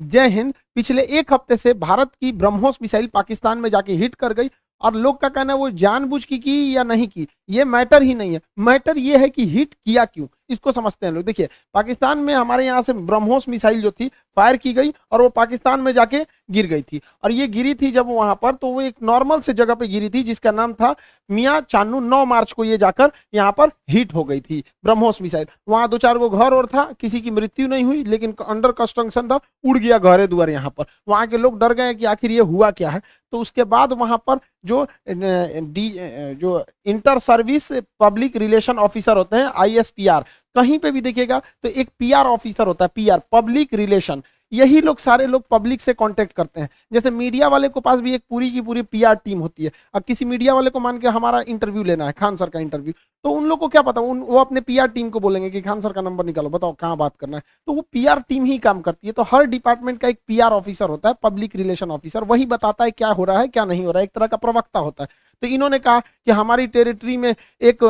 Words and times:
जय 0.00 0.28
हिंद। 0.28 0.52
पिछले 0.74 1.02
एक 1.18 1.32
हफ़्ते 1.32 1.56
से 1.56 1.72
भारत 1.76 2.14
की 2.14 2.32
ब्रह्मोस 2.32 2.78
मिसाइल 2.82 3.06
पाकिस्तान 3.06 3.58
में 3.58 3.68
जाके 3.70 3.92
हिट 3.92 4.14
कर 4.14 4.32
गई 4.32 4.50
और 4.82 4.94
लोग 4.96 5.20
का 5.20 5.28
कहना 5.28 5.52
है, 5.52 5.58
वो 5.58 5.70
जानबूझ 5.70 6.24
की 6.24 6.38
की 6.38 6.76
या 6.76 6.82
नहीं 6.84 7.06
की, 7.08 7.28
ये 7.50 7.64
मैटर 7.66 8.02
ही 8.02 8.14
नहीं 8.14 8.32
है। 8.32 8.40
मैटर 8.60 8.98
ये 8.98 9.16
है 9.16 9.28
कि 9.28 9.46
हिट 9.48 9.74
किया 9.74 10.04
क्यों? 10.04 10.26
इसको 10.50 10.72
समझते 10.72 11.06
हैं 11.06 11.12
लोग। 11.12 11.24
देखिए, 11.24 11.48
पाकिस्तान 11.74 12.18
में 12.18 12.32
हमारे 12.34 12.64
यहाँ 12.66 12.82
से 12.82 12.92
ब्रह्मोस 12.92 13.48
मिसाइल 13.48 13.80
जो 13.82 13.90
थी, 13.90 14.08
फायर 14.36 14.56
की 14.56 14.72
गई 14.72 14.92
और 15.12 15.22
वो 15.22 15.28
पाकिस्तान 15.30 15.80
में 15.80 15.92
जाके 15.94 16.24
गिर 16.50 16.66
गई 16.66 16.82
थी। 16.82 17.00
और 17.24 17.32
ये 17.32 17.46
गिरी 17.48 17.74
थी 17.74 17.90
जब 17.90 18.06
वहाँ 18.08 18.34
पर 18.34 18.52
तो 18.52 18.68
वो 18.68 18.80
एक 18.80 18.94
नॉर्मल 19.02 19.40
से 19.40 19.52
जगह 19.52 19.74
पे 19.74 19.88
गिरी 19.88 20.08
थी, 20.08 20.22
जिसका 20.22 20.52
नाम 20.52 20.72
था 20.72 20.94
मियाँ 21.30 21.60
चानू 21.62 22.00
नौ 22.00 22.24
मार्च 22.24 22.52
को 22.52 22.64
ये 22.64 22.78
जाकर 22.78 23.10
यहाँ 23.34 23.52
पर 23.52 23.70
हिट 23.90 24.14
हो 24.14 24.24
गई 24.24 24.40
थी, 24.40 24.62
ब्रह्मोस 24.84 25.20
मिसाइल। 25.22 25.46
वहाँ 25.68 25.88
दो 25.88 25.98
चार 25.98 26.18
गो 26.18 26.28
घर 26.30 26.54
और 26.54 26.66
था, 26.66 26.84
किसी 27.00 27.20
की 27.20 27.30
मृत्यु 27.30 27.68
नहीं 27.68 27.84
हुई, 27.84 28.02
लेकिन 28.04 28.34
अंडर 28.40 28.72
कंस्ट्रक्शन 28.72 29.28
था, 29.28 29.40
उड़ 29.64 29.78
गया 29.78 29.98
घरे 29.98 30.26
दुआर 30.26 30.50
यहाँ 30.50 30.70
पर। 30.70 30.84
वहाँ 31.08 31.26
के 31.26 31.38
लोग 31.38 31.58
डर 31.60 31.74
गए 31.74 31.94
कि 31.94 32.04
आखिर 32.06 32.30
ये 32.30 32.40
हुआ 32.40 32.70
क्या 32.72 32.90
है? 32.90 33.00
तो 33.32 33.38
उसके 33.38 33.64
बाद 33.66 33.92
वहाँ 33.94 34.22
पर 34.26 34.38
जो 34.64 34.86
डी 35.08 35.88
जो 36.34 36.64
inter 36.86 37.18
service 37.20 37.70
public 38.00 38.36
relation 38.36 38.78
officer 38.78 39.16
होते 39.16 39.36
हैं 39.36 39.50
आईएसपीआर 39.56 40.24
कहीं 40.56 40.78
पे 40.78 40.90
भी 40.90 41.00
देखिएगा 41.00 41.38
तो 41.62 41.68
एक 41.70 41.88
पीआर 41.98 42.26
ऑफिसर 42.26 42.66
होता 42.66 42.84
है 42.84 42.90
पीआर 42.94 43.22
पब्लिक 43.32 43.74
रिलेशन 43.74 44.22
यही 44.52 44.80
लोग 44.80 44.98
सारे 44.98 45.26
लोग 45.26 45.42
पब्लिक 45.50 45.80
से 45.80 45.92
कांटेक्ट 45.94 46.32
करते 46.32 46.60
हैं। 46.60 46.68
जैसे 46.92 47.10
मीडिया 47.10 47.48
वाले 47.48 47.68
को 47.68 47.80
पास 47.80 48.00
भी 48.00 48.14
एक 48.14 48.22
पूरी 48.30 48.50
की 48.50 48.60
पूरी 48.60 48.82
पीआर 48.82 49.14
टीम 49.16 49.38
होती 49.38 49.64
है। 49.64 49.70
अब 49.94 50.02
किसी 50.02 50.24
मीडिया 50.24 50.54
वाले 50.54 50.70
को 50.70 50.80
मान 50.80 50.98
के 50.98 51.08
हमारा 51.08 51.40
इंटरव्यू 51.48 51.82
लेना 51.84 52.06
है, 52.06 52.12
खान 52.12 52.36
सर 52.36 52.48
का 52.48 52.60
इंटरव्यू 52.60 52.92
तो 53.24 53.30
उन 53.30 53.46
लोग 53.46 53.58
को 53.58 53.68
क्या 53.68 53.80
पता, 53.82 54.00
उन, 54.00 54.20
वो 54.20 54.38
अपने 54.38 54.60
पीआर 54.60 54.88
टीम 54.88 55.08
को 55.10 55.20
बोलेंगे 55.20 55.48
कि 55.50 55.60
खान 55.60 55.80
सर 55.80 55.92
का 55.92 56.00
नंबर 56.00 56.24
निकालो, 56.24 56.48
बताओ 56.48 56.72
कहाँ 56.72 56.96
बात 56.96 57.16
करना 57.16 57.36
है। 57.36 57.42
तो 57.66 57.72
वो 57.72 57.82
पीआर 57.92 58.20
टीम 58.28 58.44
ही 58.44 58.58
काम 58.58 58.80
करती 58.80 59.06
है। 59.06 59.12
तो 59.12 59.22
हर 59.22 59.44
डिपार्टमेंट 59.46 60.00
का 60.00 60.08
एक 60.08 60.18
पीआर 60.28 60.52
ऑफिसर 60.52 60.88
होता 60.88 61.08
है 61.08 61.14
पब्लिक 61.22 61.56
रिलेशन 61.56 61.90
ऑफिसर 61.90 62.24
वही 62.24 62.46
बताता 62.46 62.84
है 62.84 62.90
क्या 62.90 63.08
हो 63.08 63.24
रहा 63.24 63.38
है, 63.40 63.48
क्या 63.48 63.64
नहीं 63.64 63.84
हो 63.84 63.90
रहा 63.92 64.00
है, 64.00 64.04
एक 64.04 64.12
तरह 64.14 64.26
का 64.26 64.36
प्रवक्ता 64.36 64.78
होता 64.78 65.04
है। 65.04 65.08
तो 65.42 65.46
इन्होंने 65.46 65.78
कहा 65.78 66.00
कि 66.00 66.30
हमारी 66.32 66.66
टेरिटरी 66.68 67.16
में 67.16 67.34
एक 67.60 67.84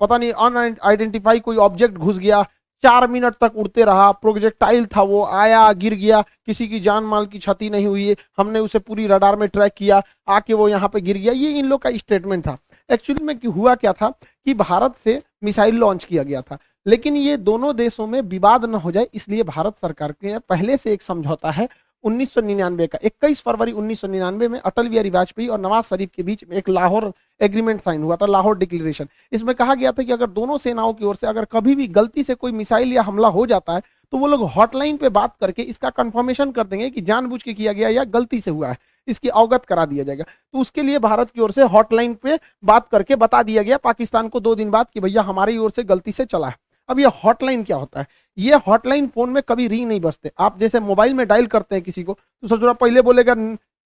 पता 0.00 0.18
नहीं 0.18 0.32
अनआइडेंटिफाई 0.32 1.40
कोई 1.40 1.56
ऑब्जेक्ट 1.58 1.94
घुस 1.94 2.18
गया 2.18 2.44
चार 2.84 3.06
मिनट 3.08 3.34
तक 3.34 3.52
उड़ते 3.56 3.84
रहा 3.84 4.10
प्रोजेक्टाइल 4.12 4.86
था 4.86 5.02
वो, 5.02 5.22
आया, 5.24 5.72
गिर 5.74 5.94
गया, 5.94 6.20
किसी 6.46 6.68
की 6.68 6.80
जान 6.80 7.04
माल 7.04 7.26
की 7.26 7.38
क्षति 7.38 7.70
नहीं 7.70 7.86
हुई 7.86 8.06
है, 8.08 8.16
हमने 8.38 8.58
उसे 8.58 8.78
पूरी 8.78 9.06
रडार 9.06 9.36
में 9.36 9.48
ट्रैक 9.48 9.72
किया, 9.72 10.02
आके 10.28 10.54
वो 10.54 10.68
यहाँ 10.68 10.88
पे 10.88 11.00
गिर 11.00 11.16
गया, 11.16 11.32
ये 11.32 11.50
इन 11.50 11.66
लोग 11.66 11.82
का 11.82 11.96
स्टेटमेंट 11.96 12.46
था। 12.46 12.56
एक्चुअली 12.90 13.24
में 13.24 13.34
हुआ 13.46 13.74
क्या 13.74 13.92
था 13.92 14.08
कि 14.10 14.54
भारत 14.54 14.96
से 14.96 15.20
मिसाइल 15.44 15.76
लॉन्च 15.76 16.04
किया 16.04 16.22
गया 16.22 16.40
था, 16.42 16.58
लेकिन 16.86 17.16
ये 17.16 17.36
दोनों 17.38 17.74
देशों 17.76 18.06
में 18.06 18.20
विवाद 18.20 18.64
न 18.64 18.74
हो 18.76 18.92
जाए, 18.92 19.08
इसलिए 19.14 19.42
भारत 19.44 19.76
सरकार 19.82 20.12
के 20.12 20.38
पहले 20.38 20.76
से 20.76 20.92
एक 20.92 21.02
समझौता 21.02 21.50
है 21.50 21.68
1999 22.04 22.86
का 22.86 22.98
21 23.02 23.40
फरवरी 23.42 23.72
1999 23.72 24.48
में 24.48 24.58
अटल 24.60 24.88
बिहारी 24.88 25.10
वाजपेयी 25.10 25.48
और 25.48 25.60
नवाज़ 25.60 25.86
शरीफ 25.86 26.10
के 26.16 26.22
बीच 26.22 26.44
में 26.48 26.56
एक 26.56 26.68
लाहौर 26.68 27.12
एग्रीमेंट 27.40 27.80
साइन 27.80 28.02
हुआ 28.02 28.16
था, 28.16 28.26
लाहौर 28.26 28.58
डिक्लेरेशन 28.58 29.08
इसमें 29.32 29.54
कहा 29.54 29.74
गया 29.74 29.92
था 29.92 30.02
कि 30.02 30.12
अगर 30.12 30.26
दोनों 30.30 30.58
सेनाओं 30.58 30.92
की 30.92 31.04
ओर 31.04 31.16
से 31.16 31.26
अगर 31.26 31.44
कभी 31.52 31.74
भी 31.74 31.86
गलती 31.90 32.22
से 32.22 32.34
कोई 32.36 32.52
मिसाइल 32.54 32.92
या 32.92 33.02
हमला 33.02 33.28
हो 33.30 33.46
जाता 33.46 33.72
है 33.72 33.82
तो 34.12 34.18
वो 34.18 34.26
लोग 34.26 34.42
हॉटलाइन 34.50 34.96
पे 34.96 35.08
बात 35.10 35.34
करके 35.40 35.62
इसका 35.64 35.90
कंफर्मेशन 35.92 36.50
कर 36.50 36.66
देंगे 36.66 36.88
कि 36.90 37.00
जानबूझ 37.02 37.42
के 37.42 37.54
किया 37.54 37.72
गया 37.72 37.88
या 37.88 38.04
गलती 38.06 38.40
से 38.40 38.50
हुआ 38.50 38.68
है। 38.68 38.76
इसकी 39.08 39.28
अवगत 39.30 39.64
करा 39.64 39.84
दिया 39.86 40.04
जाएगा। 40.04 40.24
तो 40.24 40.58
उसके 40.58 40.82
लिए 40.82 40.98
भारत 40.98 41.30
की 41.30 41.40
ओर 41.40 41.52
से 41.52 41.62
हॉटलाइन 41.64 42.14
पे 42.14 42.38
बात 42.64 42.88
करके 42.88 43.16
बता 43.16 43.42
दिया 43.42 43.62
गया, 43.62 43.76
पाकिस्तान 43.78 44.28
को 44.28 44.40
दो 44.40 44.54
दिन 44.54 44.70
बाद 44.70 44.86
कि 44.94 45.00
भैया 45.00 45.22
हमारी 45.22 45.56
ओर 45.58 45.70
से 45.70 45.84
गलती 45.84 46.12
से 46.12 46.24
चला 46.24 46.48
है। 46.48 46.56
अब 46.88 47.00
ये 47.00 47.06
हॉटलाइन 47.16 47.62
क्या 47.62 47.76
होता 47.76 48.00
है? 48.00 48.06
ये 48.38 48.54
हॉटलाइन 48.66 49.06
फ़ोन 49.06 49.30
में 49.30 49.42
कभी 49.42 49.66
रिंग 49.68 49.86
नहीं 49.88 50.00
बजते। 50.00 50.30
आप 50.38 50.58
जैसे 50.60 50.80
मोबाइल 50.80 51.14
में 51.14 51.26
डायल 51.28 51.46
करते 51.48 51.74
हैं 51.74 51.84
किसी 51.84 52.02
को 52.02 52.18
तो 52.42 52.56
रहा 52.56 52.72
पहले 52.74 53.02
बोलेगा 53.02 53.34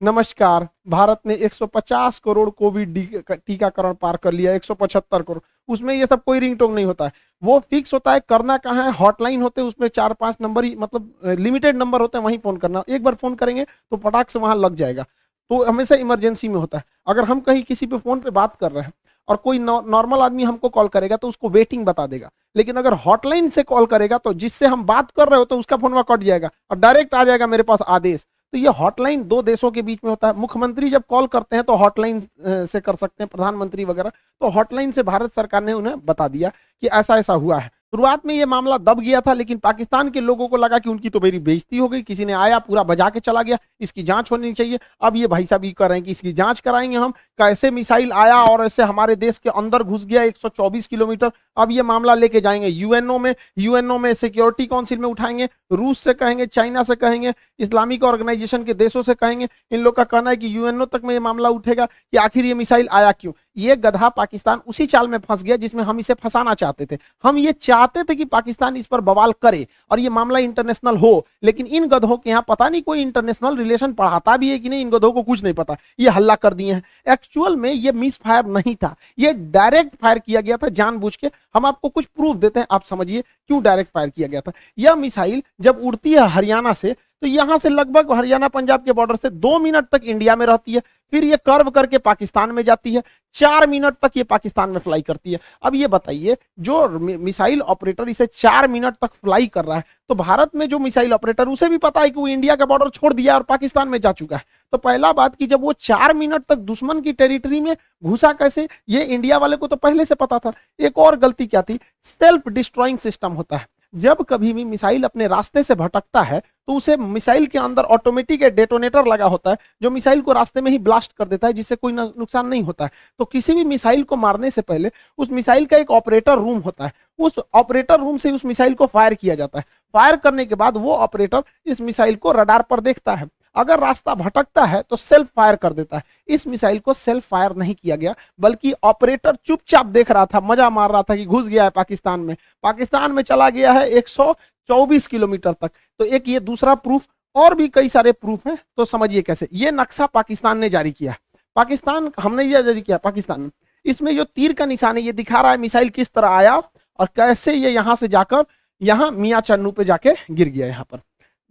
नमस्कार, 0.03 0.67
भारत 0.89 1.21
ने 1.27 1.35
150 1.37 2.19
करोड़ 2.19 2.49
कोविड 2.51 2.95
टीकाकरण 3.29 3.93
पार 3.95 4.17
कर 4.17 4.33
लिया 4.33 4.55
175 4.55 5.23
करोड़। 5.23 5.39
उसमें 5.69 5.95
ये 5.95 6.07
सब 6.07 6.23
कोई 6.25 6.41
रिंग 6.41 6.57
टोंग 6.59 6.75
नहीं 6.75 6.85
होता 6.85 7.05
है। 7.05 7.13
वो 7.43 7.59
फिक्स 7.71 7.95
होता 7.95 8.13
है, 8.13 8.21
करना 8.21 8.57
कहाँ 8.57 8.85
है 8.85 8.93
हॉटलाइन 8.93 9.43
होते 9.43 9.61
हैं, 9.61 9.69
उसमें 9.69 9.87
चार 9.89 10.13
पाँच 10.13 10.37
नंबर 10.43 10.65
ही 10.65 10.75
मतलब 10.77 11.37
लिमिटेड 11.39 11.77
नंबर 11.77 12.01
होते 12.01 12.19
हैं, 12.19 12.25
वहीं 12.25 12.39
फ़ोन 12.39 12.57
करना। 12.57 12.83
एक 12.89 13.05
बार 13.05 13.15
फ़ोन 13.15 13.35
करेंगे 13.35 13.65
तो 13.65 13.97
पटाख 13.99 14.31
से 14.31 14.39
वहाँ 14.39 14.57
लग 14.57 14.75
जाएगा। 14.75 15.05
तो 15.51 15.63
हमेशा 15.65 15.95
इमरजेंसी 15.97 16.49
में 16.49 16.57
होता 16.57 16.79
है। 16.79 16.85
अगर 17.07 17.25
हम 17.25 17.41
कहीं 17.43 17.63
किसी 17.63 17.87
पे 17.87 17.99
फ़ोन 17.99 18.21
पे 18.21 18.31
बात 18.33 18.57
कर 18.57 18.73
रहे 18.73 18.85
हैं, 18.85 18.93
और 19.29 19.37
कोई 19.39 19.59
नॉर्मल 19.61 20.21
आदमी 20.21 20.45
हमको 20.45 20.69
कॉल 20.71 20.89
करेगा 20.89 21.17
तो 21.17 21.29
उसको 21.29 21.49
वेटिंग 21.51 21.85
बता 21.87 22.07
देगा। 22.09 22.31
लेकिन 22.57 22.77
अगर 22.77 22.93
हॉटलाइन 23.01 23.49
से 23.51 23.63
कॉल 23.65 23.87
करेगा 23.87 24.19
तो 24.19 24.33
जिससे 24.35 24.67
हम 24.67 24.85
बात 24.85 25.11
कर 25.11 25.29
रहे 25.29 25.39
हो 25.39 25.45
तो 25.45 25.59
उसका 25.59 25.77
फ़ोन 25.77 26.03
कट 26.05 26.23
जाएगा, 26.23 26.51
और 26.71 26.79
डायरेक्ट 26.79 27.15
आ 27.15 27.25
जाएगा 27.25 27.47
मेरे 27.47 27.63
पास 27.63 27.83
आदेश। 27.83 28.27
तो 28.53 28.59
ये 28.59 28.69
हॉटलाइन 28.79 29.23
दो 29.25 29.41
देशों 29.43 29.71
के 29.71 29.83
बीच 29.83 29.99
में 30.05 30.11
होता 30.11 30.29
है। 30.29 30.37
मुख्यमंत्री 30.37 30.91
जब 30.91 31.03
कॉल 31.09 31.27
करते 31.27 31.57
हैं 31.57 31.65
तो 31.65 31.75
हॉटलाइन 31.77 32.21
से 32.67 32.81
कर 32.81 32.97
सकते 32.97 33.23
हैं, 33.23 33.29
प्रधानमंत्री 33.29 33.85
वगैरह। 33.85 34.11
तो 34.41 34.49
हॉटलाइन 34.51 34.93
से 34.93 35.03
भारत 35.03 35.33
सरकार 35.33 35.63
ने 35.65 35.73
उन्हें 35.73 36.05
बता 36.07 36.29
दिया 36.29 36.51
कि 36.83 36.87
ऐसा 36.89 37.19
ऐसा 37.19 37.33
हुआ 37.35 37.59
है। 37.59 37.71
शुरुआत 37.93 38.25
में 38.27 38.35
ये 38.35 38.45
मामला 38.47 38.77
दब 38.79 39.01
गया 39.01 39.21
था, 39.21 39.33
लेकिन 39.33 39.59
पाकिस्तान 39.59 40.11
के 40.11 40.21
लोगों 40.21 40.47
को 40.49 40.57
लगा 40.57 40.79
कि 40.79 40.89
उनकी 40.91 41.09
तो 41.09 41.21
मेरी 41.21 41.39
बेइज्जती 41.39 41.79
हो 41.79 41.89
गई। 41.89 42.01
किसी 42.03 42.25
ने 42.25 42.33
आया, 42.33 42.59
पूरा 42.59 42.83
बजा 42.83 43.09
के 43.09 43.21
चला 43.21 43.43
गया, 43.43 43.59
इसकी 43.81 44.03
जाँच 44.03 44.31
होनी 44.33 44.53
चाहिए। 44.53 44.79
अब 45.03 45.17
ये 45.17 45.27
भाई 45.27 45.47
साहब 45.47 45.65
ये 45.65 45.73
कर 45.73 45.89
रहे 45.89 45.99
हैं 45.99 46.05
कि 46.05 46.11
इसकी 46.11 46.33
जाँच 46.33 46.61
कराएँगे 46.61 46.97
हम। 46.97 47.11
कैसे 47.39 47.71
मिसाइल 47.71 48.13
आया 48.13 48.37
और 48.43 48.65
ऐसे 48.65 48.83
हमारे 48.83 49.17
देश 49.17 49.39
के 49.39 49.51
अंदर 49.51 49.83
घुस 49.83 50.05
गया 50.05 50.23
124 50.23 50.87
किलोमीटर? 50.87 51.33
अब 51.57 51.71
ये 51.73 51.83
मामला 51.83 52.15
लेके 52.15 52.41
जाएँगे 52.41 52.69
यूएनओ 52.69 53.19
में। 53.19 53.35
यूएनओ 53.59 53.99
में 53.99 54.13
सिक्योरिटी 54.15 54.67
काउंसिल 54.67 54.99
में 54.99 55.09
उठाएँगे, 55.09 55.49
रूस 55.73 55.99
से 55.99 56.15
कहेंगे, 56.15 56.47
चाइना 56.47 56.83
से 56.83 56.97
कहेंगे, 56.97 57.35
इस्लामिक 57.59 58.05
ऑर्गेनाइजेशन 58.05 58.65
के 58.65 58.75
देशों 58.75 59.03
से 59.03 59.15
कहेंगे। 59.15 59.49
इन 59.71 59.81
लोग 59.81 59.97
का 59.97 60.05
कहना 60.05 60.31
है 60.31 60.37
कि 60.37 60.57
यूएनओ 60.57 60.85
तक 60.87 61.05
में 61.05 61.15
ये 61.15 61.21
मामला 61.21 61.49
उठेगा 61.51 61.87
कि 61.87 62.17
आखिर 62.17 62.45
ये 62.45 62.55
मिसाइल 62.55 62.89
आया 62.93 63.13
क्यों? 63.13 63.33
ये 63.57 63.77
गधा 63.77 64.09
पाकिस्तान 64.09 64.61
उसी 64.67 64.87
चाल 64.87 65.09
में 65.09 65.19
फंस 65.19 65.43
गया 65.43 65.57
जिसमें 65.57 65.83
हम 65.85 65.99
इसे 65.99 66.15
फंसाना 66.15 66.55
चाहते 66.55 66.87
थे। 66.87 66.99
हम 67.25 67.39
ये 67.39 67.53
चाहते 67.53 68.03
थे 68.03 68.15
कि 68.15 68.25
पाकिस्तान 68.25 68.77
इस 68.77 68.87
पर 68.87 69.01
बवाल 69.01 69.33
करे 69.43 69.67
और 69.91 70.01
ये 70.01 70.09
मामला 70.09 70.39
इंटरनेशनल 70.39 70.97
हो, 70.97 71.27
लेकिन 71.43 71.67
इन 71.67 71.87
गधों 71.89 72.17
के 72.17 72.31
यहाँ 72.31 72.45
पता 72.49 72.69
नहीं 72.69 72.83
कोई 72.83 73.01
इंटरनेशनल 73.03 73.57
रिलेशन 73.57 73.93
पढ़ाता 73.93 74.37
भी 74.37 74.51
है 74.51 74.59
कि 74.59 74.69
नहीं, 74.69 74.81
इन 74.81 74.91
गधों 74.91 75.13
को 75.13 75.23
कुछ 75.23 75.43
नहीं 75.43 75.55
पता। 75.55 75.77
ये 76.01 76.09
हल्ला 76.09 76.35
कर 76.35 76.55
दिए 76.55 76.73
हैं। 76.73 76.83
एक्चुअल 77.13 77.57
में 77.57 77.71
ये 77.73 77.93
मिस 77.93 78.19
फायर 78.19 78.47
नहीं 78.49 78.75
था। 78.75 78.95
ये 79.19 79.33
डायरेक्ट 79.33 79.95
फायर 79.97 80.19
किया 80.19 80.41
गया 80.41 80.57
था 80.57 80.69
जानबूझ 80.71 81.15
के। 81.17 81.31
हम 81.55 81.67
आपको 81.67 81.89
कुछ 81.89 82.05
प्रूफ 82.07 82.37
देते 82.37 82.61
हैं, 82.61 82.67
आप 82.71 82.83
समझिए 82.83 83.23
क्यों 83.23 83.63
डायरेक्ट 83.63 83.91
फायर 83.95 84.09
किया 84.09 84.29
गया 84.29 84.41
था। 84.41 84.53
यह 84.79 84.95
मिसाइल 84.97 85.43
जब 85.61 85.81
उड़ती 85.83 86.13
है 86.13 86.29
हरियाणा 86.29 86.73
से 86.73 86.95
तो 87.23 87.27
यहाँ 87.29 87.59
से 87.59 87.69
लगभग 87.69 88.13
हरियाणा 88.13 88.49
पंजाब 88.51 88.85
के 88.85 88.93
बॉर्डर 88.93 89.17
से 89.17 89.31
दो 89.31 89.59
मिनट 89.61 89.85
तक 89.87 90.05
इंडिया 90.05 90.35
में 90.37 90.45
रहती 90.47 90.73
है, 90.73 90.81
फिर 91.13 91.25
ये 91.25 91.37
कर्व 91.47 91.69
करके 91.71 91.99
पाकिस्तान 92.01 92.53
में 92.53 92.63
जाती 92.65 92.95
है, 92.95 93.03
चार 93.35 93.67
मिनट 93.67 93.95
तक 94.03 94.17
ये 94.17 94.23
पाकिस्तान 94.25 94.71
में 94.71 94.79
फ्लाई 94.79 95.03
करती 95.03 95.33
है। 95.33 95.39
अब 95.63 95.75
ये 95.75 95.87
बताइए, 95.89 96.37
जो 96.59 96.99
मिसाइल 96.99 97.61
ऑपरेटर 97.63 98.09
इसे 98.09 98.27
चार 98.29 98.69
मिनट 98.69 98.95
तक 98.95 99.11
फ्लाई 99.15 99.47
कर 99.49 99.65
रहा 99.65 99.77
है 99.77 99.85
तो 100.09 100.15
भारत 100.15 100.55
में 100.55 100.69
जो 100.69 100.79
मिसाइल 100.79 101.13
ऑपरेटर 101.13 101.49
उसे 101.49 101.69
भी 101.69 101.79
पता 101.79 102.01
है 102.01 102.11
कि 102.11 102.21
वो 102.21 102.27
इंडिया 102.29 102.57
का 102.57 102.67
बॉर्डर 102.67 102.89
छोड़ 102.91 103.13
दिया 103.13 103.35
और 103.35 103.43
पाकिस्तान 103.45 103.89
में 103.89 104.01
जा 104.01 104.13
चुका 104.13 104.37
है। 104.37 104.45
तो 104.73 104.79
पहला 104.79 105.13
बात 105.13 105.37
कि 105.37 105.47
जब 105.47 105.61
वो 105.63 105.73
चार 105.81 106.15
मिनट 106.15 106.45
तक 106.45 106.57
दुश्मन 106.57 107.01
की 107.01 107.13
टेरिटरी 107.13 107.61
में 107.61 107.75
घुसा 108.03 108.33
कैसे, 108.33 108.69
ये 108.89 109.03
इंडिया 109.05 109.39
वाले 109.39 109.57
को 109.57 109.67
तो 109.67 109.77
पहले 109.77 110.05
से 110.05 110.15
पता 110.17 110.39
था। 110.39 110.53
एक 110.81 110.99
और 110.99 111.17
गलती 111.19 111.47
क्या 111.47 111.63
थी? 111.63 111.79
सेल्फ 112.05 112.49
डिस्ट्रॉइंग 112.51 112.99
सिस्टम 112.99 113.33
होता 113.33 113.57
है। 113.57 113.67
जब 113.95 114.23
कभी 114.23 114.53
भी 114.53 114.65
मिसाइल 114.65 115.03
अपने 115.05 115.27
रास्ते 115.29 115.63
से 115.63 115.75
भटकता 115.75 116.23
है 116.23 116.41
तो 116.41 116.75
उसे 116.75 116.97
मिसाइल 116.97 117.47
के 117.47 117.59
अंदर 117.59 117.83
ऑटोमेटिक 117.85 118.43
डेटोनेटर 118.47 119.07
लगा 119.07 119.27
होता 119.27 119.51
है, 119.51 119.57
जो 119.83 119.91
मिसाइल 119.91 120.21
को 120.21 120.33
रास्ते 120.33 120.61
में 120.61 120.71
ही 120.71 120.79
ब्लास्ट 120.79 121.13
कर 121.13 121.29
देता 121.29 121.47
है, 121.47 121.53
जिससे 121.53 121.77
कोई 121.77 121.93
नुकसान 121.93 122.47
नहीं 122.47 122.63
होता 122.63 122.85
है। 122.85 122.91
तो 123.19 123.25
किसी 123.25 123.55
भी 123.55 123.65
मिसाइल 123.65 124.03
को 124.03 124.17
मारने 124.17 124.51
से 124.51 124.63
पहले, 124.63 124.91
उस 125.19 125.31
मिसाइल 125.31 125.67
का 125.67 125.77
एक 125.77 125.91
ऑपरेटर 125.91 126.39
रूम 126.39 126.59
होता 126.59 126.85
है। 126.85 126.93
उस 127.19 127.39
ऑपरेटर 127.55 128.01
रूम 128.01 128.17
से 128.17 128.31
उस 128.31 128.45
मिसाइल 128.45 128.75
को 128.75 128.87
फायर 128.87 129.15
किया 129.15 129.35
जाता 129.35 129.59
है। 129.59 129.65
फायर 129.95 130.17
करने 130.17 130.45
के 130.45 130.55
बाद 130.55 130.77
वो 130.77 130.95
ऑपरेटर 130.95 131.43
इस 131.67 131.81
मिसाइल 131.81 132.17
को 132.17 132.33
रडार 132.33 132.63
पर 132.63 132.81
देखता 132.81 133.15
है। 133.15 133.29
अगर 133.57 133.81
रास्ता 133.81 134.15
भटकता 134.15 134.65
है 134.65 134.83
तो 134.83 134.97
सेल्फ 134.97 135.29
फायर 135.37 135.57
कर 135.57 135.73
देता 135.73 135.97
है। 135.97 136.03
इस 136.29 136.47
मिसाइल 136.47 136.79
को 136.79 136.95
सेल्फ 136.95 137.29
फायर 137.29 137.55
नहीं 137.55 137.75
किया 137.75 137.97
गया, 137.97 138.15
बल्कि 138.41 138.73
ऑपरेटर 138.85 139.37
चुपचाप 139.37 139.87
देख 139.89 140.11
रहा 140.11 140.27
था, 140.27 140.41
मज़ा 140.43 140.69
मार 140.71 140.93
रहा 140.93 141.03
था 141.03 141.17
कि 141.17 141.25
घुस 141.25 141.47
गया 141.47 141.65
है 141.65 141.71
पाकिस्तान 141.71 142.21
में। 142.21 142.37
पाकिस्तान 142.65 143.13
में 143.13 143.23
चला 143.23 143.49
गया 143.51 143.73
है 143.73 143.89
124 143.91 145.07
किलोमीटर 145.07 145.53
तक। 145.55 145.71
तो 146.01 146.05
एक 146.07 146.29
ये 146.29 146.41
दूसरा 146.43 146.75
प्रूफ 146.77 147.07
और 147.37 147.55
भी 147.55 147.69
कई 147.71 147.89
सारे 147.89 148.13
प्रूफ 148.15 148.47
हैं 148.47 148.57
तो 148.77 148.85
समझिए 148.85 149.23
कैसे। 149.23 149.49
ये 149.53 149.71
नक्शा 149.73 150.07
पाकिस्तान 150.09 150.59
ने 150.59 150.69
जारी 150.69 150.93
किया। 150.93 151.17
पाकिस्तान, 151.57 152.11
हमने 152.21 152.45
ये 152.45 152.63
जारी 152.63 152.81
किया, 152.81 152.97
पाकिस्तान। 152.99 153.51
इसमें 153.85 154.17
जो 154.17 154.25
तीर 154.27 154.53
का 154.53 154.67
निशान 154.67 154.97
है, 154.97 155.03
ये 155.03 155.13
दिखा 155.13 155.41
रहा 155.41 155.51
है 155.53 155.59
मिसाइल 155.59 155.89
किस 155.91 156.13
तरह 156.13 156.29
आया 156.31 156.57
और 156.99 157.09
कैसे 157.17 157.55
ये 157.55 157.71
यहाँ 157.71 157.97
से 157.97 158.09
जाकर, 158.09 158.45
यहाँ 158.81 159.11
मियाँ 159.11 159.41
चन्नू 159.43 159.71
पे 159.71 159.85
जाके 159.85 160.15
गिर 160.31 160.49
गया 160.49 160.67
यहाँ 160.67 160.85
पर। 160.85 161.01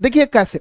देखिए 0.01 0.25
कैसे। 0.27 0.59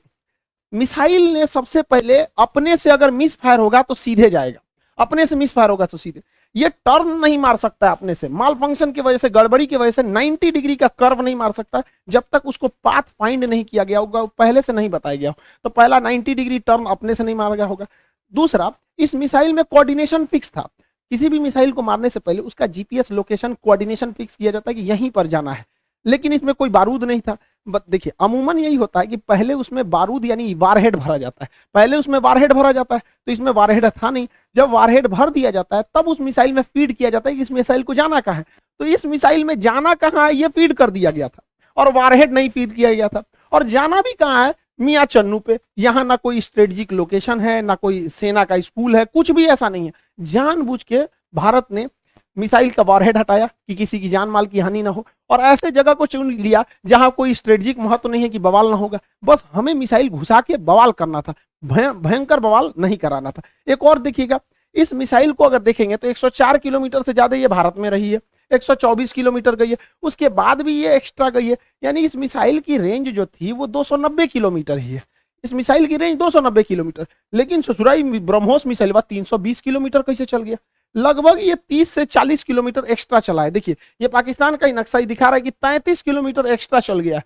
मिसाइल 0.72 1.22
ने 1.32 1.46
सबसे 1.46 1.82
पहले 1.82 2.18
अपने 2.38 2.76
से 2.76 2.90
अगर 2.90 3.10
मिस 3.10 3.34
फायर 3.36 3.60
होगा 3.60 3.82
तो 3.82 3.94
सीधे 3.94 4.30
जाएगा। 4.30 4.60
अपने 4.98 5.26
से 5.26 5.36
मिस 5.36 5.52
फायर 5.52 5.70
होगा 5.70 5.86
तो 5.86 5.96
सीधे। 5.96 6.22
ये 6.56 6.68
टर्न 6.68 7.08
नहीं 7.20 7.38
मार 7.38 7.56
सकता 7.56 7.90
अपने 7.90 8.14
से। 8.14 8.28
माल 8.28 8.54
फ़ंक्शन 8.54 8.92
की 8.92 9.00
वजह 9.00 9.16
से, 9.16 9.30
गड़बड़ी 9.30 9.66
की 9.66 9.76
वजह 9.76 9.90
से 9.90 10.02
90 10.02 10.50
डिग्री 10.50 10.76
का 10.76 10.88
कर्व 10.88 11.20
नहीं 11.20 11.34
मार 11.36 11.52
सकता। 11.52 11.82
जब 12.08 12.24
तक 12.32 12.46
उसको 12.46 12.68
पाथ 12.68 13.02
फाइंड 13.18 13.44
नहीं 13.44 13.64
किया 13.64 13.84
गया 13.84 13.98
होगा, 13.98 14.24
पहले 14.24 14.62
से 14.62 14.72
नहीं 14.72 14.88
बताया 14.88 15.16
गया 15.16 15.34
तो 15.64 15.70
पहला 15.70 16.00
90 16.00 16.34
डिग्री 16.34 16.58
टर्न 16.58 16.84
अपने 16.86 17.14
से 17.14 17.24
नहीं 17.24 17.34
मारा 17.34 17.54
गया 17.54 17.66
होगा। 17.66 17.86
दूसरा, 18.34 18.72
इस 18.98 19.14
मिसाइल 19.14 19.52
में 19.52 19.64
कोऑर्डिनेशन 19.64 20.24
फिक्स 20.24 20.48
था। 20.48 20.68
किसी 21.10 21.28
भी 21.28 21.38
मिसाइल 21.38 21.72
को 21.72 21.82
मारने 21.82 22.10
से 22.10 22.20
पहले 22.20 22.40
उसका 22.40 22.66
जीपीएस 22.66 23.10
लोकेशन 23.12 23.54
कोऑर्डिनेशन 23.62 24.12
फिक्स 24.12 24.36
किया 24.36 24.52
जाता 24.52 24.70
है 24.70 24.74
कि 24.74 24.82
यहीं 24.82 25.10
पर 25.10 25.26
जाना 25.26 25.52
है। 25.52 25.64
लेकिन 26.06 26.32
इसमें 26.32 26.54
कोई 26.54 26.70
बारूद 26.70 27.04
नहीं 27.04 27.20
था। 27.20 27.36
देखिए, 27.68 28.12
अमूमन 28.20 28.58
यही 28.58 28.74
होता 28.74 29.00
है 29.00 29.06
कि 29.06 29.16
पहले 29.18 29.54
उसमें 29.54 29.88
बारूद 29.90 30.24
यानी 30.24 30.54
वारहेड 30.54 30.96
भरा 30.96 31.16
जाता 31.18 31.44
है। 31.44 31.50
पहले 31.74 31.96
उसमें 31.96 32.18
वारहेड 32.18 32.52
भरा 32.52 32.72
जाता 32.72 32.94
है 32.94 33.02
तो 33.26 33.32
इसमें 33.32 33.50
वारहेड 33.52 33.86
था 33.86 34.10
नहीं। 34.10 34.28
जब 34.56 34.70
वारहेड 34.70 35.06
भर 35.06 35.30
दिया 35.30 35.50
जाता 35.50 35.76
है, 35.76 35.82
तब 35.94 36.08
उस 36.08 36.20
मिसाइल 36.20 36.52
में 36.52 36.62
फ़ीड 36.62 36.92
किया 36.92 37.10
जाता 37.10 37.30
है 37.30 37.36
कि 37.36 37.42
इस 37.42 37.52
मिसाइल 37.52 37.82
को 37.82 37.94
जाना 37.94 38.20
कहाँ 38.20 38.36
है। 38.36 38.44
तो 38.80 38.84
इस 38.84 39.06
मिसाइल 39.06 39.44
में 39.44 39.58
जाना 39.60 39.94
कहाँ 39.94 40.26
है, 40.26 40.34
ये 40.34 40.48
फ़ीड 40.48 40.72
कर 40.72 40.90
दिया 40.90 41.10
गया 41.10 41.28
था। 41.28 41.42
और 41.76 41.92
वारहेड 41.92 42.32
नहीं 42.32 42.48
फ़ीड 42.50 42.72
किया 42.72 42.94
गया 42.94 43.08
था। 43.08 43.22
और 43.52 43.62
जाना 43.62 44.00
भी 44.00 44.12
कहाँ 44.12 44.46
है? 44.46 44.54
मियाँ 44.80 45.04
चन्नू 45.04 45.38
पे। 45.38 45.58
यहाँ 45.78 46.04
ना 46.04 46.16
कोई 46.16 46.40
स्ट्रेटजिक 46.40 46.92
लोकेशन 46.92 47.40
है, 47.40 47.60
ना 47.62 47.74
कोई 47.74 48.08
सेना 48.08 48.44
का 48.44 48.60
स्कूल 48.60 48.96
है, 48.96 49.04
कुछ 49.04 49.30
भी 49.30 49.46
ऐसा 49.46 49.68
नहीं 49.68 49.86
है। 49.86 49.92
जानबूझ 50.20 50.82
के 50.82 51.02
भारत 51.34 51.66
ने 51.72 51.86
मिसाइल 52.36 52.70
का 52.70 52.82
वारहेड 52.82 53.16
हटाया 53.16 53.46
कि 53.46 53.74
किसी 53.74 53.98
की 54.00 54.08
जान 54.08 54.28
माल 54.28 54.46
की 54.46 54.60
हानि 54.60 54.82
ना 54.82 54.90
हो। 54.90 55.04
और 55.30 55.40
ऐसे 55.42 55.70
जगह 55.70 55.94
को 55.94 56.06
चुन 56.06 56.32
लिया 56.32 56.64
जहाँ 56.86 57.10
कोई 57.10 57.34
स्ट्रेटेजिक 57.34 57.78
महत्व 57.78 58.08
नहीं 58.08 58.22
है 58.22 58.28
कि 58.28 58.38
बवाल 58.40 58.70
ना 58.70 58.76
होगा। 58.76 58.98
बस 59.24 59.44
हमें 59.52 59.72
मिसाइल 59.74 60.08
घुसा 60.10 60.40
के 60.40 60.56
बवाल 60.58 60.92
करना 60.92 61.20
था। 61.20 61.34
भयंकर 61.62 62.40
बवाल 62.40 62.72
नहीं 62.78 62.96
कराना 62.96 63.30
था। 63.30 63.42
एक 63.68 63.82
और 63.82 63.98
देखिएगा, 64.00 64.40
इस 64.76 64.92
मिसाइल 64.94 65.32
को 65.32 65.44
अगर 65.44 65.58
देखेंगे 65.60 65.96
तो 65.96 66.08
104 66.08 66.58
किलोमीटर 66.58 67.02
से 67.02 67.12
ज़्यादा 67.12 67.36
ये 67.36 67.48
भारत 67.48 67.74
में 67.78 67.88
रही 67.90 68.10
है। 68.10 68.20
124 68.50 69.12
किलोमीटर 69.12 69.54
गई 69.56 69.70
है। 69.70 69.76
उसके 70.02 70.28
बाद 70.30 70.62
भी 70.62 70.72
ये 70.74 70.94
एक्स्ट्रा 70.96 71.28
गई 71.30 71.48
है। 71.48 71.56
यानी 71.84 72.00
इस 72.00 72.16
मिसाइल 72.16 72.58
की 72.60 72.78
रेंज 72.78 73.08
जो 73.08 73.26
थी 73.26 73.52
वो 73.52 73.66
290 73.68 74.26
किलोमीटर 74.28 74.78
ही 74.78 74.90
है। 74.90 75.02
इस 75.44 75.52
मिसाइल 75.52 75.86
की 75.86 75.96
रेंज 75.96 76.18
290 76.18 76.62
किलोमीटर। 76.64 77.06
लेकिन 77.32 77.62
ससुराई 77.62 78.02
ब्रह्मोस 78.02 78.66
मिसाइल 78.66 78.92
बाद 78.92 79.04
320 79.04 79.60
किलोमीटर 79.60 80.02
कैसे 80.02 80.24
चल 80.24 80.42
गया? 80.42 80.56
लगभग 80.94 81.38
ये 81.40 81.54
30 81.68 81.90
से 81.90 82.04
40 82.06 82.42
किलोमीटर 82.44 82.84
एक्स्ट्रा 82.86 83.20
चला 83.20 83.42
है। 83.42 83.50
देखिए, 83.50 83.76
ये 84.00 84.08
पाकिस्तान 84.08 84.56
का 84.56 84.66
ही 84.66 84.72
नक्शा 84.72 84.98
ही 84.98 85.06
दिखा 85.06 85.26
रहा 85.26 85.34
है 85.34 85.40
कि 85.40 85.50
33 85.52 86.02
किलोमीटर 86.02 86.46
एक्स्ट्रा 86.48 86.80
चल 86.80 87.00
गया 87.00 87.22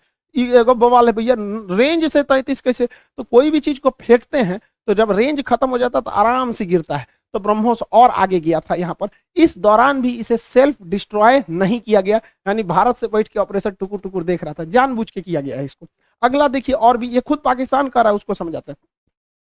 बवाल 0.75 1.07
है, 1.07 1.13
भैया 1.13 1.35
रेंज 1.39 2.05
से 2.07 2.23
तैतीस 2.25 2.61
कैसे? 2.61 2.87
तो 2.87 3.23
कोई 3.25 3.51
भी 3.51 3.61
चीज़ 3.61 3.79
को 3.81 3.91
फेंकते 4.01 4.39
हैं 4.41 4.61
तो 4.89 4.95
जब 4.95 5.11
रेंज 5.11 5.43
खत्म 5.43 5.69
हो 5.69 5.79
जाता 5.79 5.99
है 5.99 6.03
तो 6.03 6.11
आराम 6.13 6.53
से 6.53 6.65
गिरता 6.67 6.97
है। 6.97 7.07
तो 7.35 7.39
ब्रह्मोस 7.41 7.83
और 7.93 8.11
आगे 8.11 8.41
गया 8.41 8.61
था 8.61 8.75
यहाँ 8.75 8.95
पर। 9.01 9.09
इस 9.37 9.57
दौरान 9.59 10.01
भी 10.03 10.11
इसे 10.15 10.37
सेल्फ 10.37 10.77
डिस्ट्रॉय 10.85 11.43
नहीं 11.51 11.81
किया 11.81 12.01
गया, 12.01 12.17
यानी 12.47 12.63
भारत 12.65 12.97
से 12.97 13.07
बैठ 13.07 13.29
के 13.29 13.41
ऑपरेशन 13.41 13.71
टुकुर 13.71 14.01
टुकुर 14.01 14.25
देख 14.25 14.45
रहा 14.45 14.53
था, 14.53 14.65
जानबूझ 14.67 15.11
के 15.11 15.21
किया 15.21 15.41
गया 15.41 15.57
है 15.57 15.65
इसको। 15.65 15.87
अगला 16.23 16.49
देखिए, 16.49 16.75
और 16.75 16.97
भी, 16.97 17.09
ये 17.09 17.21
खुद 17.21 17.39
पाकिस्तान 17.45 17.89
कर 17.89 18.03
रहा 18.03 18.11
है, 18.11 18.17
उसको 18.17 18.35
समझाते 18.35 18.73
हैं। 18.73 18.79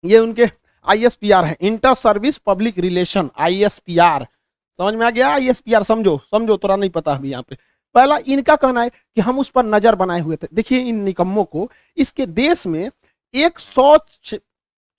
ये 0.04 0.20
उनके 0.20 0.46
आईएसपीआर 0.88 1.46
है 1.46 1.56
inter 1.62 1.94
service 1.96 2.38
public 2.38 2.80
relation 2.80 3.30
ISPR. 3.38 4.28
समझ 4.80 4.94
में 4.94 5.06
आ 5.06 5.10
गया? 5.10 5.30
आईएसपीआर, 5.30 5.84
समझो 5.84 6.18
समझो, 6.26 6.58
तोरा 6.58 6.76
नहीं 6.76 6.90
पता 6.90 7.14
अभी 7.14 7.32
यहाँ 7.32 7.44
पे। 7.50 7.58
पहला, 7.96 8.18
इनका 8.18 8.56
कहना 8.56 8.82
है 8.82 8.90
कि 8.90 9.22
हम 9.22 9.40
उस 9.40 9.50
पर 9.50 9.66
नज़र 9.66 9.96
बनाए 9.96 10.20
हुए 10.22 10.36
थे। 10.36 10.48
देखिए, 10.54 10.80
इन 10.80 10.96
निकम्मों 11.04 11.44
को, 11.44 11.70
इसके 11.98 12.26
देश 12.26 12.66
में 12.68 12.90
एक 13.34 13.60
सौ 13.60 13.98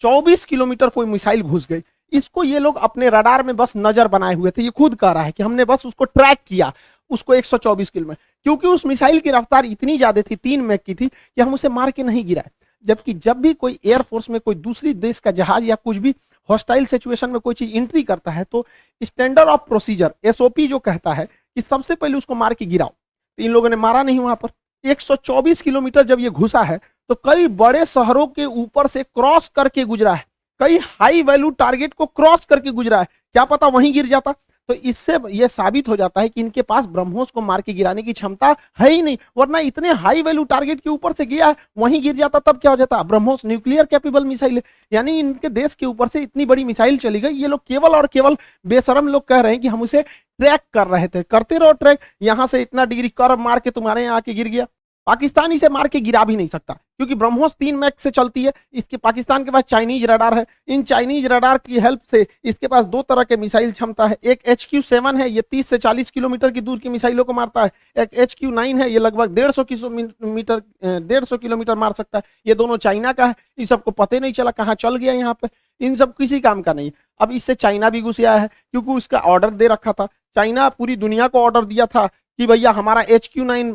चौबीस 0.02 0.44
किलोमीटर 0.44 0.88
कोई 0.88 1.06
मिसाइल 1.06 1.42
घुस 1.42 1.66
गई। 1.66 1.82
इसको 2.12 2.44
ये 2.44 2.58
लोग 2.58 2.76
अपने 2.78 3.08
रडार 3.08 3.42
में 3.42 3.54
बस 3.56 3.72
नज़र 3.76 4.08
बनाए 4.08 4.34
हुए 4.34 4.50
थे। 4.50 4.62
ये 4.62 4.70
खुद 4.70 4.94
कह 4.94 5.10
रहा 5.12 5.22
है 5.22 5.32
कि 5.32 5.42
हमने 5.42 5.64
बस 5.64 5.86
उसको 5.86 6.04
ट्रैक 6.04 6.38
किया, 6.46 6.72
उसको 7.10 7.34
124 7.34 7.90
किलोमीटर। 7.90 8.20
क्योंकि 8.46 8.68
उस 8.68 8.84
मिसाइल 8.86 9.20
की 9.20 9.30
रफ्तार 9.30 9.64
इतनी 9.64 9.96
ज़्यादा 9.96 10.22
थी, 10.22 10.36
तीन 10.36 10.60
मैक 10.60 10.82
की 10.82 10.94
थी, 10.94 11.08
कि 11.08 11.42
हम 11.42 11.54
उसे 11.54 11.68
मार 11.68 11.90
के 11.90 12.02
नहीं 12.02 12.24
गिराए। 12.26 12.50
जबकि 12.84 13.12
जब 13.14 13.36
भी 13.36 13.52
कोई 13.54 13.78
एयरफोर्स 13.84 14.28
में 14.30 14.40
कोई 14.40 14.54
दूसरी 14.54 14.92
देश 14.94 15.18
का 15.18 15.30
जहाज़ 15.30 15.64
या 15.64 15.74
कुछ 15.74 15.96
भी 15.96 16.14
हॉस्टाइल 16.48 16.86
सिचुएशन 16.86 17.30
में 17.30 17.40
कोई 17.40 17.54
चीज़ 17.54 17.70
एंट्री 17.70 18.02
करता 18.02 18.30
है 18.30 18.44
तो 18.44 18.66
स्टैंडर्ड 19.02 19.48
ऑफ़ 19.48 19.60
प्रोसीजर 19.68 20.14
एसओपी 20.24 20.66
जो 20.66 20.78
कहता 20.78 21.12
है 21.12 21.24
कि 21.24 21.62
सबसे 21.62 21.94
पहले 21.94 22.18
उसको 22.18 22.34
मार 22.34 22.54
के 22.54 22.66
गिराओ। 22.66 22.88
तो 22.88 23.42
इन 23.42 23.50
लोगों 23.50 23.68
ने 23.68 23.76
मारा 23.76 24.02
नहीं 24.02 24.18
वहाँ 24.18 24.36
पर। 24.36 24.50
124 24.84 25.60
किलोमीटर 25.62 26.02
जब 26.02 26.20
ये 26.20 26.30
घुसा 26.30 26.62
है 26.62 26.78
तो 27.10 27.14
कई 27.24 27.46
बड़े 27.48 27.84
शहरों 27.86 28.26
के 28.26 28.44
ऊपर 28.44 28.86
से 28.86 29.02
क्रॉस 29.02 29.48
करके 29.48 29.84
गुजरा 29.84 30.14
है। 30.14 30.24
कई 30.60 30.78
हाई 30.80 31.22
वैल्यू 31.22 31.50
टारगेट 31.52 31.94
को 31.94 32.06
क्रॉस 32.06 32.44
करके 32.44 32.70
गुजरा 32.70 33.00
है। 33.00 33.06
क्या 33.34 33.44
पता 33.44 33.66
वहीं 33.68 33.92
गिर 33.92 34.06
जाता। 34.06 34.34
तो 34.68 34.74
इससे 34.74 35.16
यह 35.30 35.46
साबित 35.48 35.88
हो 35.88 35.96
जाता 35.96 36.20
है 36.20 36.28
कि 36.28 36.40
इनके 36.40 36.62
पास 36.62 36.86
ब्रह्मोस 36.88 37.30
को 37.30 37.40
मार 37.42 37.60
के 37.60 37.72
गिराने 37.72 38.02
की 38.02 38.12
क्षमता 38.12 38.54
है 38.78 38.90
ही 38.90 39.02
नहीं, 39.02 39.18
वरना 39.36 39.58
इतने 39.60 39.92
हाई 39.94 40.22
वैल्यू 40.22 40.44
टारगेट 40.46 40.80
के 40.80 40.90
ऊपर 40.90 41.12
से 41.12 41.26
गया 41.26 41.46
है 41.46 41.56
वहीं 41.78 42.02
गिर 42.02 42.14
जाता, 42.16 42.38
तब 42.40 42.58
क्या 42.58 42.70
हो 42.70 42.76
जाता? 42.76 43.02
ब्रह्मोस 43.04 43.44
न्यूक्लियर 43.46 43.84
कैपेबल 43.86 44.24
मिसाइल 44.24 44.62
यानी 44.92 45.18
इनके 45.20 45.48
देश 45.50 45.74
के 45.74 45.86
ऊपर 45.86 46.08
से 46.08 46.22
इतनी 46.22 46.46
बड़ी 46.46 46.64
मिसाइल 46.64 46.98
चली 46.98 47.20
गई। 47.20 47.32
ये 47.32 47.48
लोग 47.48 47.60
केवल 47.68 47.96
और 47.96 48.06
केवल 48.06 48.36
बेसरम 48.64 49.08
लोग 49.08 49.26
कह 49.28 49.40
रहे 49.40 49.52
हैं 49.52 49.60
कि 49.60 49.68
हम 49.68 49.82
उसे 49.82 50.02
ट्रैक 50.02 50.60
कर 50.74 50.86
रहे 50.86 51.08
थे, 51.08 51.22
करते 51.22 51.58
रहो 51.58 51.72
ट्रैक 51.74 52.00
यहाँ 52.22 52.46
से 52.46 52.60
इतना 52.62 52.84
डिग्री 52.84 53.08
कर 53.10 53.36
मार 53.38 53.60
के 53.60 53.70
तुम्हारे 53.70 54.04
यहाँ 54.04 54.16
आके 54.16 54.34
गिर 54.34 54.48
गया। 54.48 54.66
पाकिस्तान 55.06 55.52
इसे 55.52 55.68
मार 55.68 55.88
के 55.88 56.00
गिरा 56.00 56.24
भी 56.24 56.36
नहीं 56.36 56.46
सकता, 56.48 56.74
क्योंकि 56.74 57.14
ब्रह्मोस 57.14 57.54
तीन 57.54 57.76
मैक 57.76 58.00
से 58.00 58.10
चलती 58.10 58.44
है। 58.44 58.52
इसके 58.72 58.96
पाकिस्तान 58.98 59.44
के 59.44 59.50
पास 59.50 59.62
चाइनीज़ 59.64 60.06
रडार 60.06 60.34
है। 60.34 60.44
इन 60.68 60.82
चाइनीज़ 60.82 61.26
रडार 61.28 61.58
की 61.58 61.80
हेल्प 61.80 62.00
से 62.02 62.26
इसके 62.44 62.66
पास 62.66 62.84
दो 62.86 63.02
तरह 63.02 63.24
के 63.24 63.36
मिसाइल 63.36 63.72
क्षमता 63.72 64.06
है। 64.06 64.16
एक 64.24 64.40
एच 64.46 64.64
क्यू 64.70 64.82
सेवन 64.82 65.20
है, 65.20 65.28
ये 65.30 65.42
तीस 65.42 65.66
से 65.66 65.78
चालीस 65.78 66.10
किलोमीटर 66.10 66.50
की 66.50 66.60
दूर 66.60 66.78
की 66.78 66.88
मिसाइलों 66.88 67.24
को 67.24 67.32
मारता 67.32 67.62
है। 67.62 67.70
एक 67.96 68.14
एच 68.14 68.34
क्यू 68.34 68.50
नाइन 68.50 68.82
है, 68.82 68.90
ये 68.90 68.98
लगभग 68.98 69.34
डेढ़ 69.34 69.50
सौ 69.50 69.64
किलोमीटर 69.64 70.62
डेढ़ 70.82 71.24
सौ 71.24 71.36
किलोमीटर 71.38 71.74
मार 71.76 71.92
सकता 71.92 72.18
है। 72.18 72.24
ये 72.46 72.54
दोनों 72.54 72.76
चाइना 72.78 73.12
का 73.12 73.26
है। 73.26 73.34
इस 73.58 73.68
सबको 73.68 73.90
पता 73.92 74.18
नहीं 74.18 74.32
चला 74.32 74.50
कहाँ 74.52 74.74
चल 74.76 74.96
गया 74.96 75.12
यहाँ 75.14 75.38
पे। 75.42 75.48
इन 75.80 75.96
सब 75.96 76.14
किसी 76.14 76.40
काम 76.40 76.62
का 76.62 76.72
नहीं 76.72 76.90
अब 77.20 77.30
इससे 77.32 77.54
चाइना 77.56 77.90
भी 77.90 78.00
घुस 78.02 78.20
आया 78.20 78.34
है, 78.34 78.48
क्योंकि 78.48 78.92
उसका 78.92 79.18
ऑर्डर 79.20 79.50
दे 79.52 79.68
रखा 79.68 79.92
था। 79.92 80.06
चाइना 80.36 80.68
पूरी 80.68 80.96
दुनिया 80.96 81.26
को 81.28 81.40
ऑर्डर 81.40 81.64
दिया 81.64 81.86
था। 81.86 82.08
कि 82.38 82.46
भैया 82.46 82.70
हमारा 82.70 83.02
H 83.10 83.30
Q 83.32 83.44
nine 83.44 83.72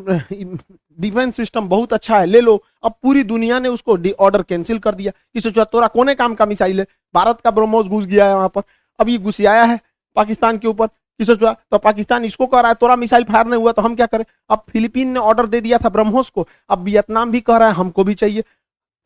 defence 1.00 1.36
system 1.36 1.68
बहुत 1.68 1.92
अच्छा 1.92 2.18
है, 2.18 2.26
ले 2.26 2.40
लो। 2.40 2.62
अब 2.84 2.94
पूरी 3.02 3.22
दुनिया 3.24 3.58
ने 3.58 3.68
उसको 3.68 3.96
ऑर्डर 4.24 4.42
कैंसिल 4.42 4.78
कर 4.78 4.94
दिया। 4.94 5.12
कि 5.34 5.40
सोचा 5.40 5.64
तोरा 5.64 5.86
कोने 5.86 6.14
काम 6.14 6.34
का 6.34 6.46
मिसाइल 6.46 6.80
है? 6.80 6.86
भारत 7.14 7.40
का 7.40 7.50
ब्रह्मोस 7.50 7.86
घुस 7.86 8.04
गया 8.04 8.28
है 8.28 8.36
वहाँ 8.36 8.48
पर। 8.48 8.62
अब 9.00 9.08
ये 9.08 9.18
घुसियाया 9.18 9.64
है 9.64 9.78
पाकिस्तान 10.16 10.58
के 10.58 10.68
ऊपर। 10.68 10.86
कि 10.86 11.24
सोचा 11.24 11.52
तो 11.70 11.78
पाकिस्तान 11.78 12.24
इसको 12.24 12.46
कह 12.46 12.60
रहा 12.60 12.68
है, 12.68 12.74
तोरा 12.74 12.96
मिसाइल 12.96 13.24
फायर 13.24 13.46
नहीं 13.46 13.60
हुआ 13.60 13.72
तो 13.72 13.82
हम 13.82 13.94
क्या 13.96 14.06
करें? 14.06 14.24
अब 14.50 14.62
फिलीपीन 14.68 15.08
ने 15.08 15.20
ऑर्डर 15.20 15.46
दे 15.46 15.60
दिया 15.60 15.78
था 15.78 15.88
ब्रह्मोस 15.88 16.30
को। 16.30 16.46
अब 16.70 16.78
वियतनाम 16.78 17.30
भी 17.30 17.40
कह 17.40 17.56
रहा 17.56 17.68
है, 17.68 17.74
हमको 17.74 18.04
भी 18.04 18.14
चाहिए। 18.14 18.44